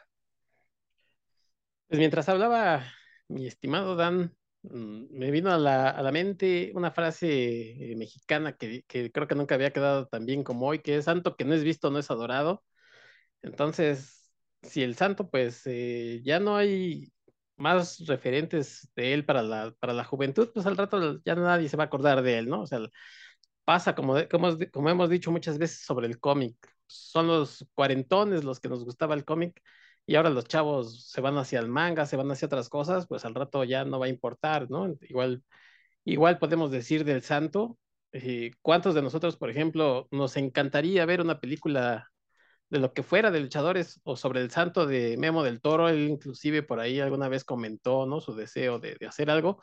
[1.88, 2.84] Pues mientras hablaba
[3.28, 4.36] mi estimado Dan,
[4.70, 9.34] me vino a la, a la mente una frase eh, mexicana que, que, creo que
[9.34, 11.98] nunca había quedado tan bien como hoy, que es santo que no es visto, no
[11.98, 12.64] es adorado.
[13.42, 17.12] Entonces, si el santo, pues eh, ya no hay
[17.56, 21.76] más referentes de él para la, para la juventud, pues al rato ya nadie se
[21.76, 22.62] va a acordar de él, ¿no?
[22.62, 22.80] O sea,
[23.64, 26.56] pasa como, como, como hemos dicho muchas veces sobre el cómic,
[26.86, 29.60] son los cuarentones los que nos gustaba el cómic
[30.08, 33.26] y ahora los chavos se van hacia el manga, se van hacia otras cosas, pues
[33.26, 34.94] al rato ya no va a importar, ¿no?
[35.02, 35.44] Igual,
[36.04, 37.78] igual podemos decir del santo,
[38.12, 42.08] eh, ¿cuántos de nosotros, por ejemplo, nos encantaría ver una película
[42.70, 45.88] de lo que fuera de luchadores o sobre el santo de Memo del Toro?
[45.90, 48.20] Él inclusive por ahí alguna vez comentó, ¿no?
[48.20, 49.60] Su deseo de, de hacer algo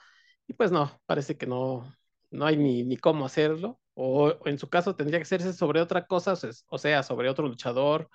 [0.47, 1.91] y pues no, parece que no,
[2.31, 3.79] no hay ni, ni cómo hacerlo.
[3.95, 6.33] O, o, en su caso tendría que hacerse sobre otra cosa,
[6.67, 8.09] o sea, sobre otro luchador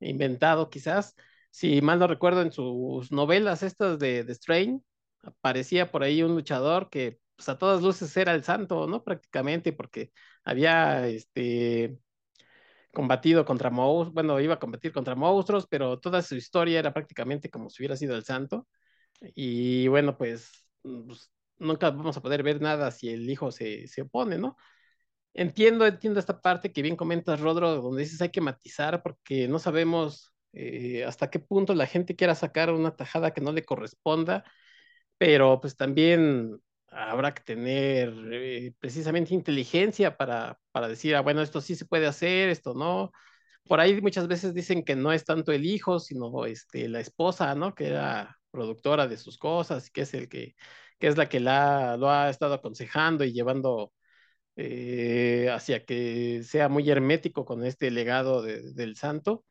[0.00, 1.14] inventado quizás,
[1.50, 4.84] si mal no recuerdo, en sus novelas estas de, de Strain,
[5.22, 9.04] aparecía por ahí un luchador que pues, a todas luces era el santo, ¿no?
[9.04, 10.12] Prácticamente, porque
[10.44, 11.98] había este,
[12.92, 17.50] combatido contra monstruos, bueno, iba a combatir contra monstruos, pero toda su historia era prácticamente
[17.50, 18.66] como si hubiera sido el santo.
[19.34, 20.50] Y bueno, pues,
[20.82, 24.56] pues nunca vamos a poder ver nada si el hijo se, se opone, ¿no?
[25.34, 29.58] Entiendo, entiendo esta parte que bien comentas, Rodro, donde dices hay que matizar porque no
[29.58, 34.44] sabemos eh, hasta qué punto la gente quiera sacar una tajada que no le corresponda,
[35.18, 41.60] pero pues también habrá que tener eh, precisamente inteligencia para, para decir, ah, bueno, esto
[41.60, 43.12] sí se puede hacer, esto no.
[43.64, 47.54] Por ahí muchas veces dicen que no es tanto el hijo, sino este, la esposa,
[47.54, 47.74] ¿no?
[47.74, 50.54] Que era productora de sus cosas, que es el que,
[50.98, 53.92] que es la que la, lo ha estado aconsejando y llevando
[54.56, 59.44] eh, hacia que sea muy hermético con este legado de, del santo.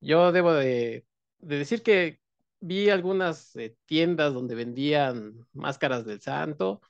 [0.00, 1.06] Yo debo de,
[1.38, 2.20] decir que
[2.60, 6.80] vi algunas eh, tiendas donde vendían máscaras del santo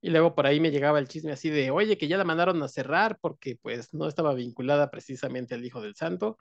[0.00, 2.62] y luego por ahí me llegaba el chisme así de, oye, que ya la mandaron
[2.62, 6.38] a cerrar porque pues no estaba vinculada precisamente al hijo del santo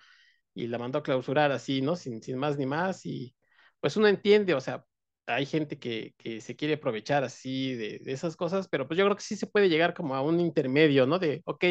[0.54, 1.96] y la mandó a clausurar así, ¿no?
[1.96, 3.36] Sin, sin más ni más y
[3.80, 4.86] pues uno entiende, o sea,
[5.28, 9.06] hay gente que, que se quiere aprovechar así de, de, esas cosas, pero pues yo
[9.06, 11.20] creo que sí se puede llegar como a un intermedio, ¿no?
[11.20, 11.66] De, ok,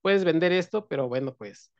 [0.00, 1.72] puedes vender esto, pero bueno, pues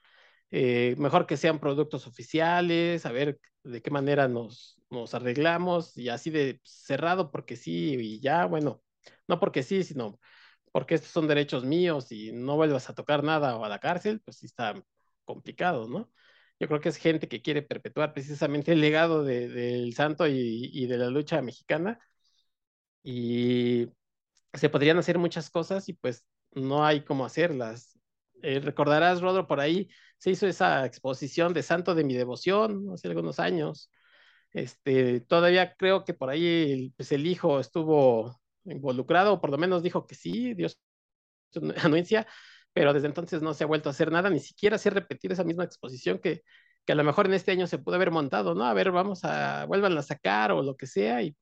[0.57, 6.11] eh, mejor que sean productos oficiales, a ver de qué manera nos, nos arreglamos y
[6.11, 8.81] así de cerrado porque sí y ya, bueno,
[9.27, 10.21] no porque sí, sino
[10.73, 14.21] porque estos son derechos míos y no vuelvas a tocar nada o a la cárcel,
[14.25, 14.75] pues sí está
[15.25, 16.13] complicado, ¿no?
[16.61, 20.71] Yo creo que es gente que quiere perpetuar precisamente el legado del de, santo y,
[20.73, 21.99] y, de la lucha mexicana
[23.03, 23.89] y
[24.55, 27.99] se podrían hacer muchas cosas y pues no hay cómo hacerlas.
[28.43, 29.89] Eh, recordarás, Rodro, por ahí
[30.25, 33.91] se hizo esa exposición de Santo de mi devoción hace algunos años.
[34.53, 39.83] Este, todavía creo que por ahí pues el hijo estuvo involucrado, o por lo menos
[39.83, 40.81] dijo que sí, Dios
[41.85, 42.27] anuncia,
[42.73, 45.35] pero desde entonces no se ha vuelto a hacer nada, ni siquiera se ha repetido
[45.35, 46.43] esa misma exposición que,
[46.87, 48.65] que a lo mejor en este año se pudo haber montado, ¿no?
[48.65, 51.37] A ver, vamos a, vuelvan a sacar o lo que sea, y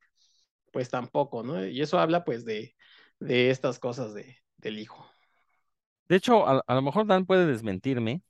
[0.72, 1.64] pues tampoco, ¿no?
[1.64, 2.74] Y eso habla pues de,
[3.20, 5.08] de estas cosas de, del hijo.
[6.08, 8.22] De hecho, a, a, lo mejor Dan puede desmentirme,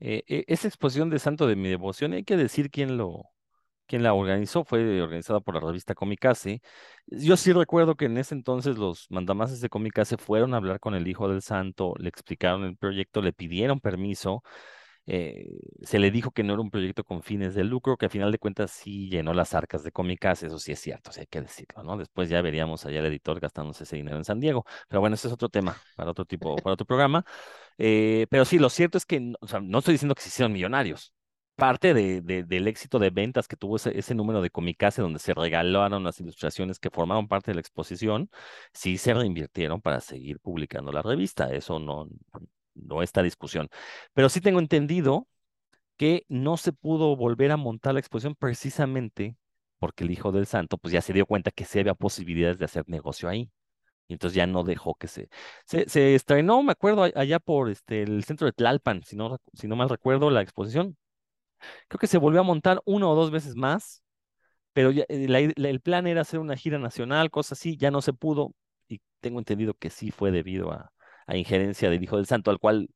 [0.00, 3.24] eh, e, esa exposición de Santo de mi devoción, hay que decir quién lo,
[3.86, 6.62] quién la organizó, fue organizada por la revista Comicase.
[7.06, 10.94] Yo sí recuerdo que en ese entonces los mandamases de Comicase fueron a hablar con
[10.94, 14.42] el hijo del santo, le explicaron el proyecto, le pidieron permiso,
[15.06, 15.46] eh,
[15.82, 18.32] se le dijo que no era un proyecto con fines de lucro, que al final
[18.32, 21.42] de cuentas sí llenó las arcas de Comicase, eso sí es cierto, sí hay que
[21.42, 21.96] decirlo, ¿no?
[21.98, 25.28] Después ya veríamos allá el editor gastándose ese dinero en San Diego, pero bueno, ese
[25.28, 27.24] es otro tema para otro tipo, para otro programa.
[27.78, 31.12] Eh, pero sí, lo cierto es que, no estoy diciendo que se hicieron millonarios,
[31.56, 35.18] parte de, de- del éxito de ventas que tuvo ese, ese número de Comicase donde
[35.20, 38.30] se regalaron las ilustraciones que formaron parte de la exposición,
[38.72, 41.52] sí se reinvirtieron para seguir publicando la revista.
[41.52, 42.08] Eso no,
[42.74, 43.68] no está discusión.
[44.14, 45.28] Pero sí tengo entendido
[45.96, 49.36] que no se pudo volver a montar la exposición precisamente
[49.78, 52.64] porque el hijo del santo pues ya se dio cuenta que sí había posibilidades de
[52.66, 53.50] hacer negocio ahí.
[54.08, 55.28] Y entonces ya no dejó que se...
[55.66, 59.66] Se, se estrenó, me acuerdo, allá por este, el centro de Tlalpan, si no, si
[59.68, 60.96] no mal recuerdo, la exposición.
[61.88, 64.02] Creo que se volvió a montar una o dos veces más,
[64.72, 68.12] pero ya, eh, el plan era hacer una gira nacional, cosas así, ya no se
[68.12, 68.54] pudo.
[68.88, 70.92] Y tengo entendido que sí fue debido a,
[71.26, 72.88] a injerencia del Hijo del Santo, al cual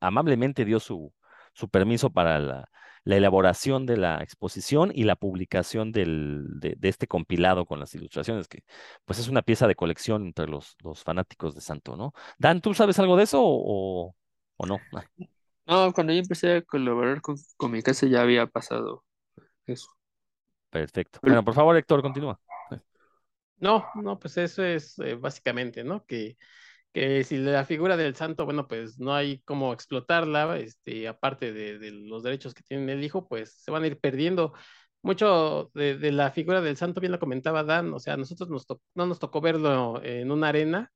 [0.00, 1.12] amablemente dio su,
[1.54, 2.70] su permiso para la,
[3.06, 7.94] la elaboración de la exposición y la publicación del, de, de este compilado con las
[7.96, 8.64] ilustraciones, que
[9.06, 12.12] pues es una pieza de colección entre los, los fanáticos de Santo, ¿no?
[12.38, 14.16] Dan, ¿tú sabes algo de eso o,
[14.58, 14.80] o no?
[14.94, 15.04] Ah,
[15.66, 19.04] No, cuando yo empecé a colaborar con, con mi casa ya había pasado
[19.66, 19.88] eso.
[20.70, 21.18] perfecto.
[21.22, 22.40] Pero- Bueno, por favor, Héctor, continúa.
[23.58, 26.04] No, no, pues eso es eh, básicamente, ¿no?
[26.04, 26.36] Que,
[26.96, 31.78] que si la figura del santo, bueno, pues no hay cómo explotarla, este, aparte de,
[31.78, 34.54] de los derechos que tiene el hijo, pues se van a ir perdiendo.
[35.02, 38.66] Mucho de, de la figura del santo, bien lo comentaba Dan, o sea, nosotros nos
[38.94, 40.90] no nos tocó verlo en una arena,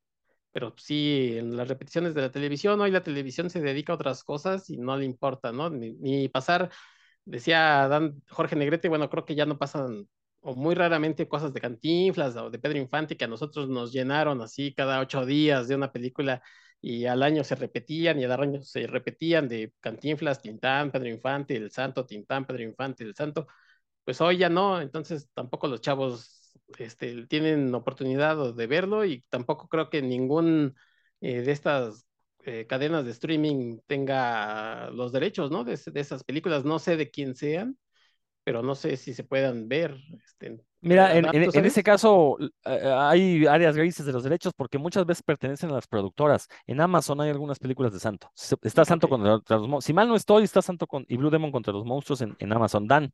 [0.52, 4.24] pero sí en las repeticiones de la televisión, hoy la televisión se dedica a otras
[4.24, 5.70] cosas y no le importa, ¿no?
[5.70, 6.70] Ni, ni pasar,
[7.24, 10.08] decía Dan Jorge Negrete, bueno, creo que ya no pasan
[10.40, 14.40] o muy raramente cosas de Cantinflas o de Pedro Infante que a nosotros nos llenaron
[14.42, 16.42] así cada ocho días de una película
[16.80, 21.56] y al año se repetían y al año se repetían de Cantinflas, Tintán, Pedro Infante,
[21.56, 23.46] El Santo, Tintán, Pedro Infante, El Santo.
[24.04, 29.68] Pues hoy ya no, entonces tampoco los chavos este, tienen oportunidad de verlo y tampoco
[29.68, 30.74] creo que ningún
[31.20, 32.06] eh, de estas
[32.44, 35.64] eh, cadenas de streaming tenga los derechos, ¿no?
[35.64, 37.76] De, de esas películas, no sé de quién sean
[38.44, 39.96] pero no sé si se puedan ver.
[40.24, 44.24] Este, Mira, en, Adán, en- ¿tú en ese caso eh, hay áreas grises de los
[44.24, 46.48] derechos porque muchas veces pertenecen a las productoras.
[46.66, 48.30] En Amazon hay algunas películas de Santo.
[48.62, 49.84] Está Santo contra, contra los monstruos.
[49.84, 52.52] Si mal no estoy, está Santo con, y Blue Demon contra los monstruos en, en
[52.52, 52.86] Amazon.
[52.86, 53.12] Dan.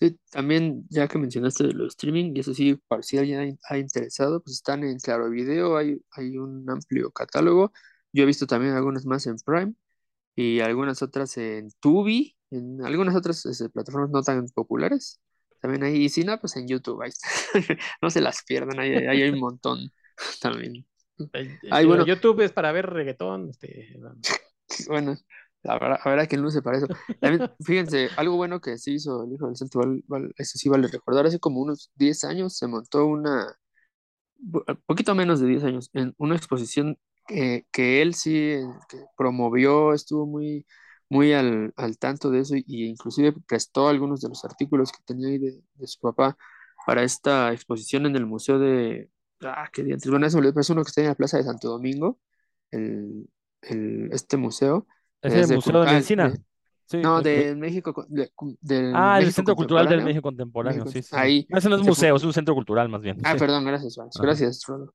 [0.00, 3.74] Sí, también ya que mencionaste de los streaming, y eso sí, para si alguien ha
[3.74, 7.72] ha interesado, pues están en Claro Video, hay, hay un amplio catálogo.
[8.12, 9.74] Yo he visto también algunas más en Prime
[10.36, 15.20] y algunas otras en Tubi, en algunas otras este, plataformas no tan populares.
[15.60, 17.28] También hay, y si no, pues en YouTube, ahí está.
[18.02, 19.90] No se las pierdan, ahí, ahí hay un montón
[20.40, 20.86] también.
[21.34, 22.06] Eh, Ay, bueno.
[22.06, 23.50] YouTube es para ver reggaetón.
[23.50, 23.98] Este,
[24.88, 25.16] Bueno,
[25.64, 26.86] habrá, habrá quien lo use para eso.
[27.20, 29.80] También, fíjense, algo bueno que sí hizo el hijo del santo,
[30.36, 33.56] eso sí vale recordar, hace como unos 10 años se montó una,
[34.38, 38.98] bu- poquito menos de 10 años, en una exposición que, que él sí eh, que
[39.16, 40.66] promovió, estuvo muy,
[41.10, 44.98] muy al, al tanto de eso y, y inclusive prestó algunos de los artículos que
[45.04, 46.36] tenía ahí de, de su papá
[46.86, 49.10] para esta exposición en el museo de,
[49.42, 52.18] ah, qué diantres, bueno, eso es uno que está en la Plaza de Santo Domingo,
[52.70, 53.28] el,
[53.62, 54.86] el, este museo.
[55.22, 56.30] Es el Museo de Medicina.
[56.30, 56.40] de-
[56.90, 58.30] Sí, no, el- el- de México, co- de-
[58.62, 60.02] del ah, el México Centro Cultural del.
[60.04, 60.84] México Contemporáneo.
[60.86, 63.02] México- Sí, sí, ahí Ese no es se fu- museo, es un centro cultural más
[63.02, 63.18] bien.
[63.24, 63.38] Ah, Sí.
[63.38, 64.08] perdón, gracias, Ajá.
[64.22, 64.94] gracias, Rodo.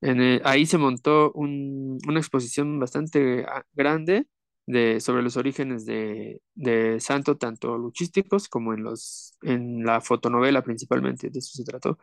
[0.00, 4.26] En, eh, ahí se montó un- una exposición bastante ah, grande
[4.68, 10.62] de, sobre los orígenes de, de Santo, tanto luchísticos como en los, en la fotonovela
[10.62, 11.98] principalmente, de eso se trató.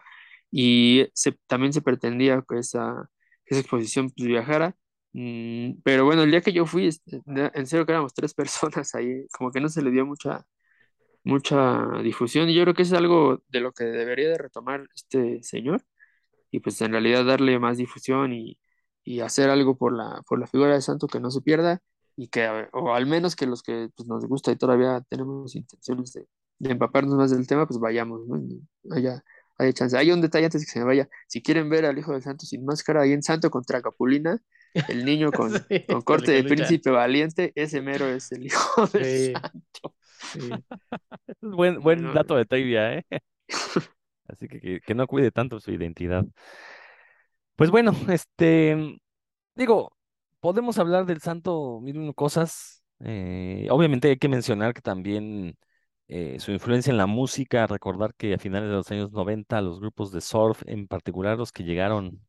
[0.51, 3.09] Y se- también se pretendía que esa,
[3.45, 4.76] esa exposición pues, viajara.
[5.13, 8.95] Mm, pero bueno, el día que yo fui, este, en serio que éramos tres personas
[8.95, 10.45] ahí, como que no se le dio mucha,
[11.24, 12.49] mucha difusión.
[12.49, 15.84] Y yo creo que es algo de lo que debería de retomar este señor
[16.51, 18.59] y pues en realidad darle más difusión y,
[19.03, 21.82] y hacer algo por la, por la figura de Santo que no se pierda
[22.18, 26.13] y que, o al menos que los que pues, nos gusta y todavía tenemos intenciones
[26.13, 26.28] de,
[26.59, 28.38] de empaparnos más del tema, pues vayamos, ¿no?
[28.38, 28.61] Y
[28.91, 29.24] haya,
[29.57, 29.97] haya chance.
[29.97, 31.09] Hay un detalle antes de que se me vaya.
[31.28, 34.39] Si quieren ver al Hijo del Santo sin máscara, ahí en Santo contra Capulina,
[34.88, 39.05] el niño con, Sí, con corte de príncipe valiente, ese mero es el Hijo del
[39.05, 39.34] Sí.
[39.34, 39.95] Santo.
[40.32, 40.66] Sí.
[41.28, 43.05] Es buen, buen Bueno, dato de trivia, ¿eh?
[44.28, 46.26] Así que, que que no cuide tanto su identidad.
[47.55, 48.99] Pues bueno, este,
[49.55, 49.94] digo,
[50.45, 52.83] podemos hablar del santo mil cosas.
[52.99, 55.57] eh, obviamente hay que mencionar que también
[56.07, 59.79] eh, su influencia en la música, recordar que a finales de los años 90 los
[59.79, 62.21] grupos de surf, en particular los que llegaron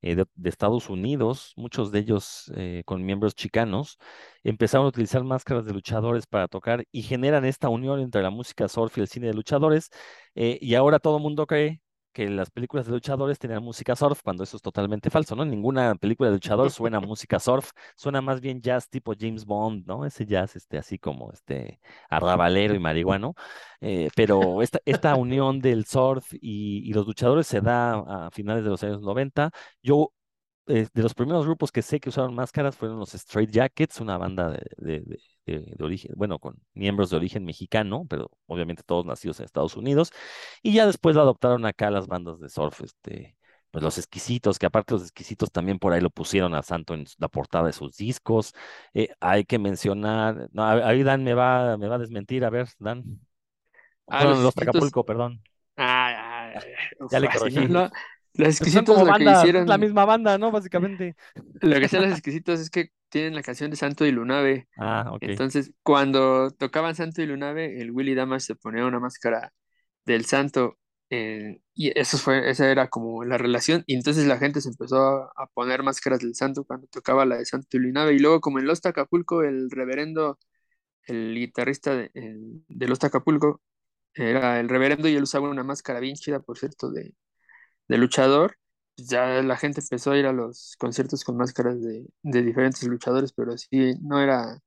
[0.00, 2.50] eh, de, de Estados Unidos, muchos de ellos
[2.86, 3.98] con miembros chicanos,
[4.44, 8.66] empezaron a utilizar máscaras de luchadores para tocar y generan esta unión entre la música
[8.68, 9.90] surf y el cine de luchadores.
[10.34, 11.82] y ahora todo el mundo cree
[12.12, 15.44] que las películas de luchadores tenían música surf, cuando eso es totalmente falso, ¿no?
[15.44, 20.04] Ninguna película de luchador suena música surf, suena más bien jazz tipo James Bond, ¿no?
[20.04, 23.34] Ese jazz, este, así como este arrabalero y marihuano.
[23.80, 28.64] Eh, pero esta, esta unión del surf y, y los luchadores se da a finales
[28.64, 29.50] de los años 90.
[29.82, 30.12] Yo
[30.68, 34.18] eh, de los primeros grupos que sé que usaron máscaras fueron los Straight Jackets, una
[34.18, 35.00] banda de, de,
[35.46, 39.76] de, de, origen, bueno, con miembros de origen mexicano, pero obviamente todos nacidos en Estados
[39.76, 40.12] Unidos.
[40.62, 43.36] Y ya después adoptaron acá las bandas de surf, este,
[43.70, 47.04] pues los exquisitos, que aparte los exquisitos también por ahí lo pusieron a Santo en
[47.18, 48.54] la portada de sus discos.
[48.94, 52.68] Eh, hay que mencionar, no, ahí Dan me va, me va a desmentir, a ver,
[52.78, 53.04] Dan.
[54.06, 54.58] Ah, Fueron los los.
[54.58, 55.42] Acapulco, perdón.
[55.76, 56.60] Ah, ah,
[57.10, 57.68] Ya le corregí.
[57.68, 57.90] no, no,
[58.38, 60.50] Los exquisitos como lo que hicieron, la misma banda, ¿no?
[60.52, 61.16] Básicamente.
[61.60, 64.68] lo que hacían los exquisitos es que tienen la canción de Santo y Lunave.
[64.76, 65.28] Ah, ok.
[65.28, 69.52] Entonces, cuando tocaban Santo y Lunave, el Willy Damas se ponía una máscara
[70.06, 70.78] del Santo.
[71.10, 73.84] eh, y eso fue, esa era como la relación.
[73.86, 77.36] Y entonces la gente se empezó a, a poner máscaras del Santo cuando tocaba la
[77.38, 78.14] de Santo y Lunave.
[78.14, 80.38] Y luego, como en Los Acapulco, el reverendo,
[81.06, 83.62] el guitarrista de, el- de Los Acapulco,
[84.14, 87.14] era el reverendo y él usaba una máscara bien chida, por cierto, de,
[87.88, 88.56] de luchador.
[88.96, 92.82] pues Ya la gente empezó a ir a los conciertos con máscaras de, de diferentes
[92.84, 94.58] luchadores, pero sí, no era,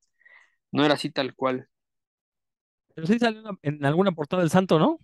[0.71, 1.69] no era así tal cual.
[2.95, 4.99] Pero sí salió en- alguna portada del santo, ¿no?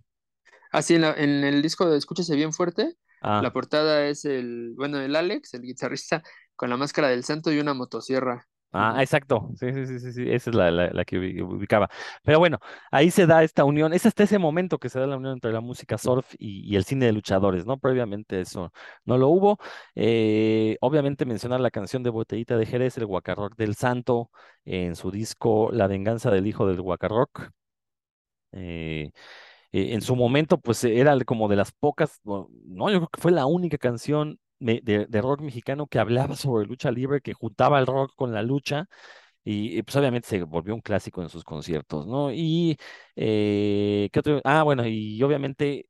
[0.71, 4.73] Así en, la- en el disco de Escúchese bien fuerte, Ah, la portada es el,
[4.75, 6.23] bueno, el Alex, el guitarrista,
[6.55, 8.47] con la máscara del santo y una motosierra.
[8.73, 9.49] Ah, exacto.
[9.59, 10.23] Sí, sí, sí, sí, sí.
[10.31, 11.89] Esa es la, la, la que ubi- ubicaba.
[12.23, 12.59] Pero bueno,
[12.91, 13.93] ahí se da esta unión.
[13.93, 16.75] Es hasta ese momento que se da la unión entre la música surf y, y
[16.75, 17.77] el cine de luchadores, ¿no?
[17.79, 18.71] Previamente eso
[19.05, 19.57] no lo hubo.
[19.95, 24.31] Eh, obviamente mencionar la canción de Botellita de Jerez, el Guacarrock del Santo,
[24.65, 27.51] en su disco La venganza del hijo del Guacarrock.
[28.51, 29.11] Eh,
[29.71, 33.31] eh, en su momento, pues era como de las pocas, no, yo creo que fue
[33.31, 37.85] la única canción me- de, rock mexicano que hablaba sobre lucha libre, que juntaba el
[37.87, 38.87] rock con la lucha,
[39.43, 42.31] y, y, pues obviamente se volvió un clásico en sus conciertos, ¿no?
[42.33, 42.77] Y,
[43.15, 44.41] eh, ¿qué otro?
[44.45, 45.87] Ah, bueno, y obviamente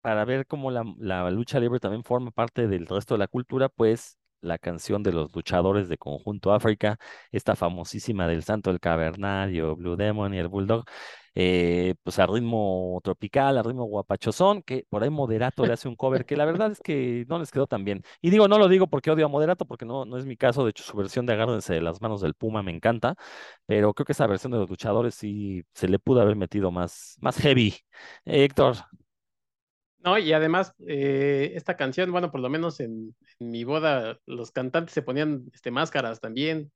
[0.00, 3.68] para ver cómo la, la lucha libre también forma parte del resto de la cultura,
[3.68, 6.98] pues la canción de los luchadores de Conjunto África,
[7.32, 10.84] esta famosísima del Santo del Cavernario, Blue Demon y el Bulldog,
[11.34, 15.94] eh, pues a ritmo tropical, a ritmo guapachosón, que por ahí Moderato le hace un
[15.94, 18.02] cover que la verdad es que no les quedó tan bien.
[18.22, 20.64] Y digo, no lo digo porque odio a Moderato, porque no, no es mi caso,
[20.64, 23.16] de hecho su versión de Agárrense de las manos del Puma me encanta,
[23.66, 27.16] pero creo que esa versión de los luchadores sí se le pudo haber metido más,
[27.20, 27.74] más heavy.
[28.24, 28.76] Héctor.
[30.06, 34.94] No, y además, eh, esta canción, bueno, por lo menos en, mi boda, los cantantes
[34.94, 36.70] se ponían este, máscaras también.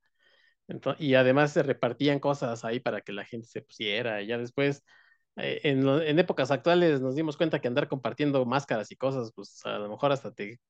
[0.98, 4.22] Y además se repartían cosas ahí para que la gente se pusiera.
[4.22, 4.84] Y ya después,
[5.36, 9.60] eh, en, en épocas actuales, nos dimos cuenta que andar compartiendo máscaras y cosas, pues
[9.64, 10.60] a lo mejor hasta te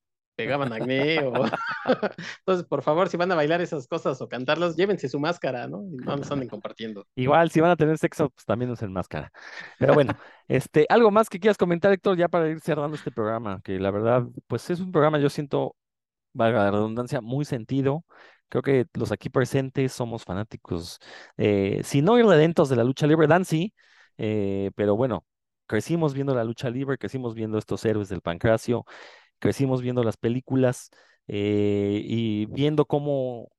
[0.45, 1.33] pegaban acné o...
[2.39, 5.83] Entonces, por favor, si van a bailar esas cosas o cantarlas, llévense su máscara, ¿no?
[5.93, 7.07] Y no nos anden compartiendo.
[7.15, 9.31] Igual, si van a tener sexo, pues también usen máscara.
[9.79, 10.15] Pero bueno,
[10.49, 13.91] este, algo más que quieras comentar, Héctor, ya para ir cerrando este programa, que la
[13.91, 15.77] verdad, pues es un programa, yo siento,
[16.33, 18.05] valga la redundancia, muy sentido.
[18.49, 20.99] Creo que los aquí presentes somos fanáticos,
[21.37, 23.73] eh, si no irredentos de la lucha libre, Dan sí,
[24.19, 25.25] eh, pero bueno,
[25.71, 28.85] crecimos viendo la lucha libre, crecimos viendo estos héroes del pancracio,
[29.41, 30.91] crecimos viendo las películas
[31.29, 33.51] eh, y viendo cómo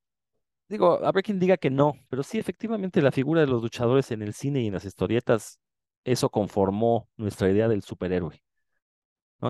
[0.69, 4.21] Digo, habrá quien diga que no, pero sí, efectivamente, la figura de los luchadores en
[4.21, 5.59] el cine y en las historietas,
[6.05, 8.41] eso conformó nuestra idea del superhéroe.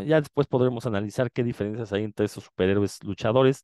[0.06, 3.62] Ya después podremos analizar qué diferencias hay entre esos superhéroes luchadores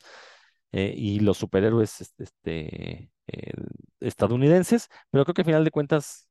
[0.74, 3.54] eh, y los superhéroes este, eh,
[4.02, 6.28] estadounidenses, pero creo que al final de cuentas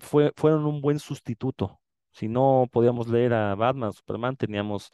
[0.00, 1.80] fue, fueron un buen sustituto.
[2.14, 4.90] Si no podíamos leer a Batman, Superman, teníamos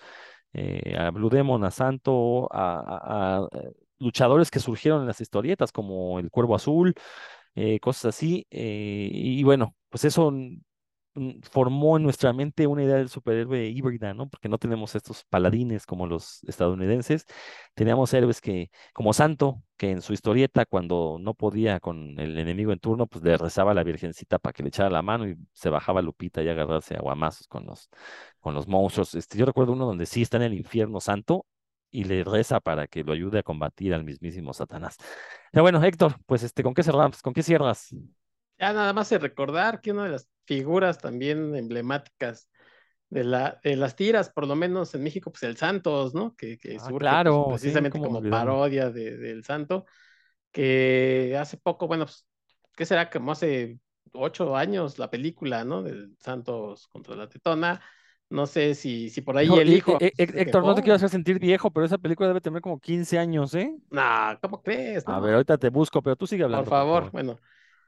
[0.52, 6.18] eh, a Blue Demon, a Santo, a, eh, luchadores que surgieron en las historietas como
[6.18, 6.94] el Cuervo Azul,
[7.54, 8.46] eh, cosas así.
[8.50, 10.32] y bueno, pues eso
[11.42, 14.28] formó en nuestra mente una idea del superhéroe híbrida, ¿no?
[14.28, 17.26] Porque no tenemos estos paladines como los estadounidenses,
[17.74, 22.72] teníamos héroes que, como Santo, que en su historieta, cuando no podía con el enemigo
[22.72, 25.36] en turno, pues le rezaba a la Virgencita para que le echara la mano y
[25.52, 27.88] se bajaba Lupita y agarrarse a guamazos con los,
[28.40, 29.14] con los monstruos.
[29.14, 31.46] Este, yo recuerdo uno donde sí está en el infierno santo
[31.90, 34.96] y le reza para que lo ayude a combatir al mismísimo Satanás.
[35.50, 37.20] Pero bueno, Héctor, pues este, ¿con qué cerramos?
[37.22, 37.94] ¿Con qué cierras?
[38.60, 42.50] Ya nada más de recordar que una de las figuras también emblemáticas
[43.10, 46.36] de, la, de las tiras, por lo menos en México, pues el Santos, ¿no?
[46.36, 49.86] Que, que Ah, surge pues, claro, precisamente como parodia de- del Santo,
[50.52, 52.26] que hace poco, bueno, pues,
[52.76, 53.10] ¿qué será?
[53.10, 53.80] Como hace
[54.14, 55.82] ocho años la película, ¿no?
[55.82, 57.82] Del Santos contra la Tetona,
[58.30, 60.96] No sé si, si por ahí el eh, hijo eh, eh, Héctor, no te quiero
[60.96, 63.74] hacer sentir viejo, pero esa película debe tener como 15 años, ¿eh?
[63.90, 65.06] Nah, ¿cómo crees?
[65.06, 67.40] A No, ver, ahorita te busco, pero tú sigue por hablando, favor, bueno.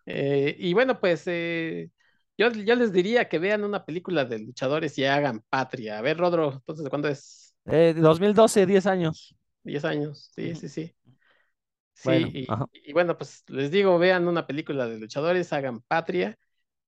[0.07, 1.91] Eh, y bueno, pues eh,
[2.39, 5.99] yo, yo les diría que vean una película de luchadores y hagan patria.
[5.99, 7.55] A ver, Rodro, entonces, ¿de cuándo es?
[7.67, 9.35] Eh, 2012, 10 años.
[9.65, 10.95] 10 años, sí, sí, sí.
[11.95, 16.37] Sí, Bueno, y, bueno, pues les digo, vean una película de luchadores, hagan patria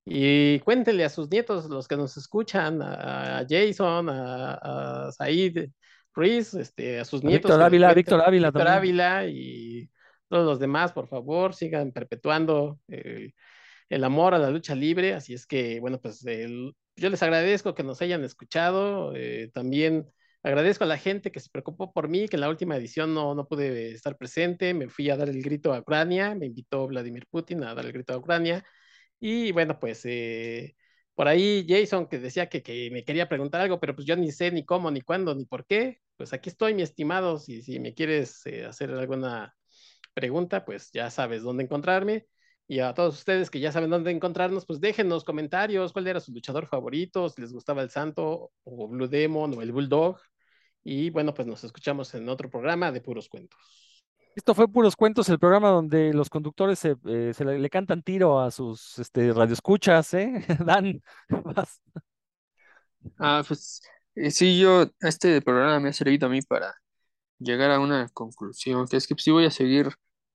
[0.05, 5.71] y cuéntenle a sus nietos, los que nos escuchan, a, a Jason, a, a Said
[6.15, 7.33] Ruiz, este, a sus A nietos.
[7.33, 8.69] Víctor Ávila, Víctor Ávila Víctor.
[8.69, 9.91] Ávila y
[10.35, 15.15] todos los demás, por favor, sigan perpetuando el, amor a la lucha libre.
[15.15, 16.25] Así es que, bueno, pues
[16.97, 19.15] yo les agradezco que nos hayan escuchado.
[19.15, 20.07] eh, también
[20.43, 23.37] agradezco a la gente que se preocupó por mí, que en la última edición no,
[23.37, 24.75] no pude estar presente.
[24.75, 27.93] Me fui a dar el grito a Ucrania, me invitó Vladimir Putin a dar el
[27.93, 28.65] grito a Ucrania.
[29.21, 30.75] Y bueno, pues eh,
[31.15, 34.33] por ahí Jason que decía que, que me quería preguntar algo, pero pues yo ni
[34.33, 36.01] sé ni cómo, ni cuándo, ni por qué.
[36.17, 37.39] Pues aquí estoy, mi estimado.
[37.39, 39.55] Si, si me quieres eh, hacer alguna
[40.15, 42.27] pregunta, pues ya sabes dónde encontrarme.
[42.67, 46.33] Y a todos ustedes que ya saben dónde encontrarnos, pues déjenos comentarios cuál era su
[46.33, 50.19] luchador favorito, si les gustaba el Santo o Blue Demon o el Bulldog.
[50.83, 53.61] Y bueno, pues nos escuchamos en otro programa de puros cuentos.
[54.35, 58.03] Esto fue Puros Cuentos, el programa donde los conductores se, eh, se le, le cantan
[58.03, 60.45] tiro a sus este, radioescuchas, ¿eh?
[60.67, 61.81] Dan, vas.
[63.19, 63.81] Ah, pues
[64.17, 66.75] eh, sí, yo, este programa me ha servido a mí para
[67.39, 69.89] llegar a una conclusión, que es que sí voy a seguir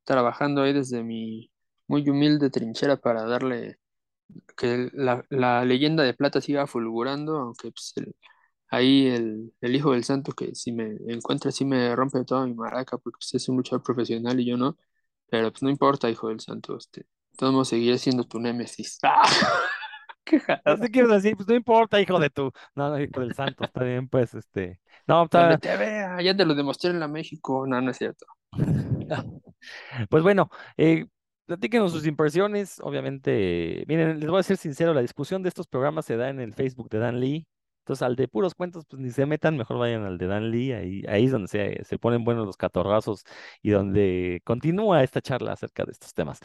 [0.10, 1.52] trabajando ahí desde mi
[1.88, 3.78] muy humilde trinchera para darle
[4.58, 8.16] que la, la leyenda de plata siga fulgurando, aunque pues, el-
[8.70, 12.54] ahí el, el hijo del santo que si me encuentra sí me rompe toda mi
[12.56, 14.78] maraca porque pues, es un luchador profesional y yo no,
[15.30, 17.06] pero pues no importa, hijo del santo, este,
[17.38, 19.00] todos seguiré siendo tu némesis.
[19.04, 19.24] ¡Ah!
[20.26, 20.42] ¡Qué!
[20.82, 21.36] ¿Qué quiero decir?
[21.36, 22.52] Pues no importa, hijo de tu.
[22.76, 24.80] No, no, hijo del santo, está bien, pues, este.
[25.08, 25.60] No, Donde está.
[25.60, 28.26] te vea, ya te lo demostré en la México, no, no es cierto.
[30.10, 31.06] Pues bueno, eh,
[31.46, 32.80] platíquenos sus impresiones.
[32.82, 36.40] Obviamente, miren, les voy a ser sincero, la discusión de estos programas se da en
[36.40, 37.48] el Facebook de Dan Lee.
[37.90, 40.74] Entonces, al de puros cuentos, pues ni se metan, mejor vayan al de Dan Lee.
[40.74, 41.48] Ahí, ahí es donde
[41.84, 43.24] se, ponen buenos los catorrazos
[43.64, 46.40] y donde continúa esta charla acerca de estos temas.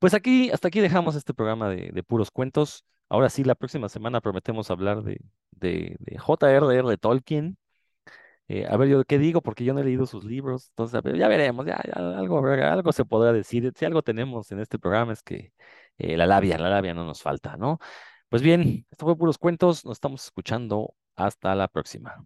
[0.00, 2.84] Pues aquí, hasta aquí dejamos este programa de, puros cuentos.
[3.08, 5.20] Ahora sí, la próxima semana prometemos hablar de,
[5.52, 6.96] de, de.
[6.98, 7.56] Tolkien.
[8.48, 11.28] Eh, a ver, yo qué digo, porque yo no he leído sus libros, entonces ya
[11.28, 13.72] veremos, ya, ya algo, algo se podrá decir.
[13.76, 15.52] Si algo tenemos en este programa es que
[15.98, 17.78] eh, la labia, la labia no nos falta, ¿no?
[18.28, 22.24] Pues bien, esto fue puros cuentos, nos estamos escuchando, hasta la próxima.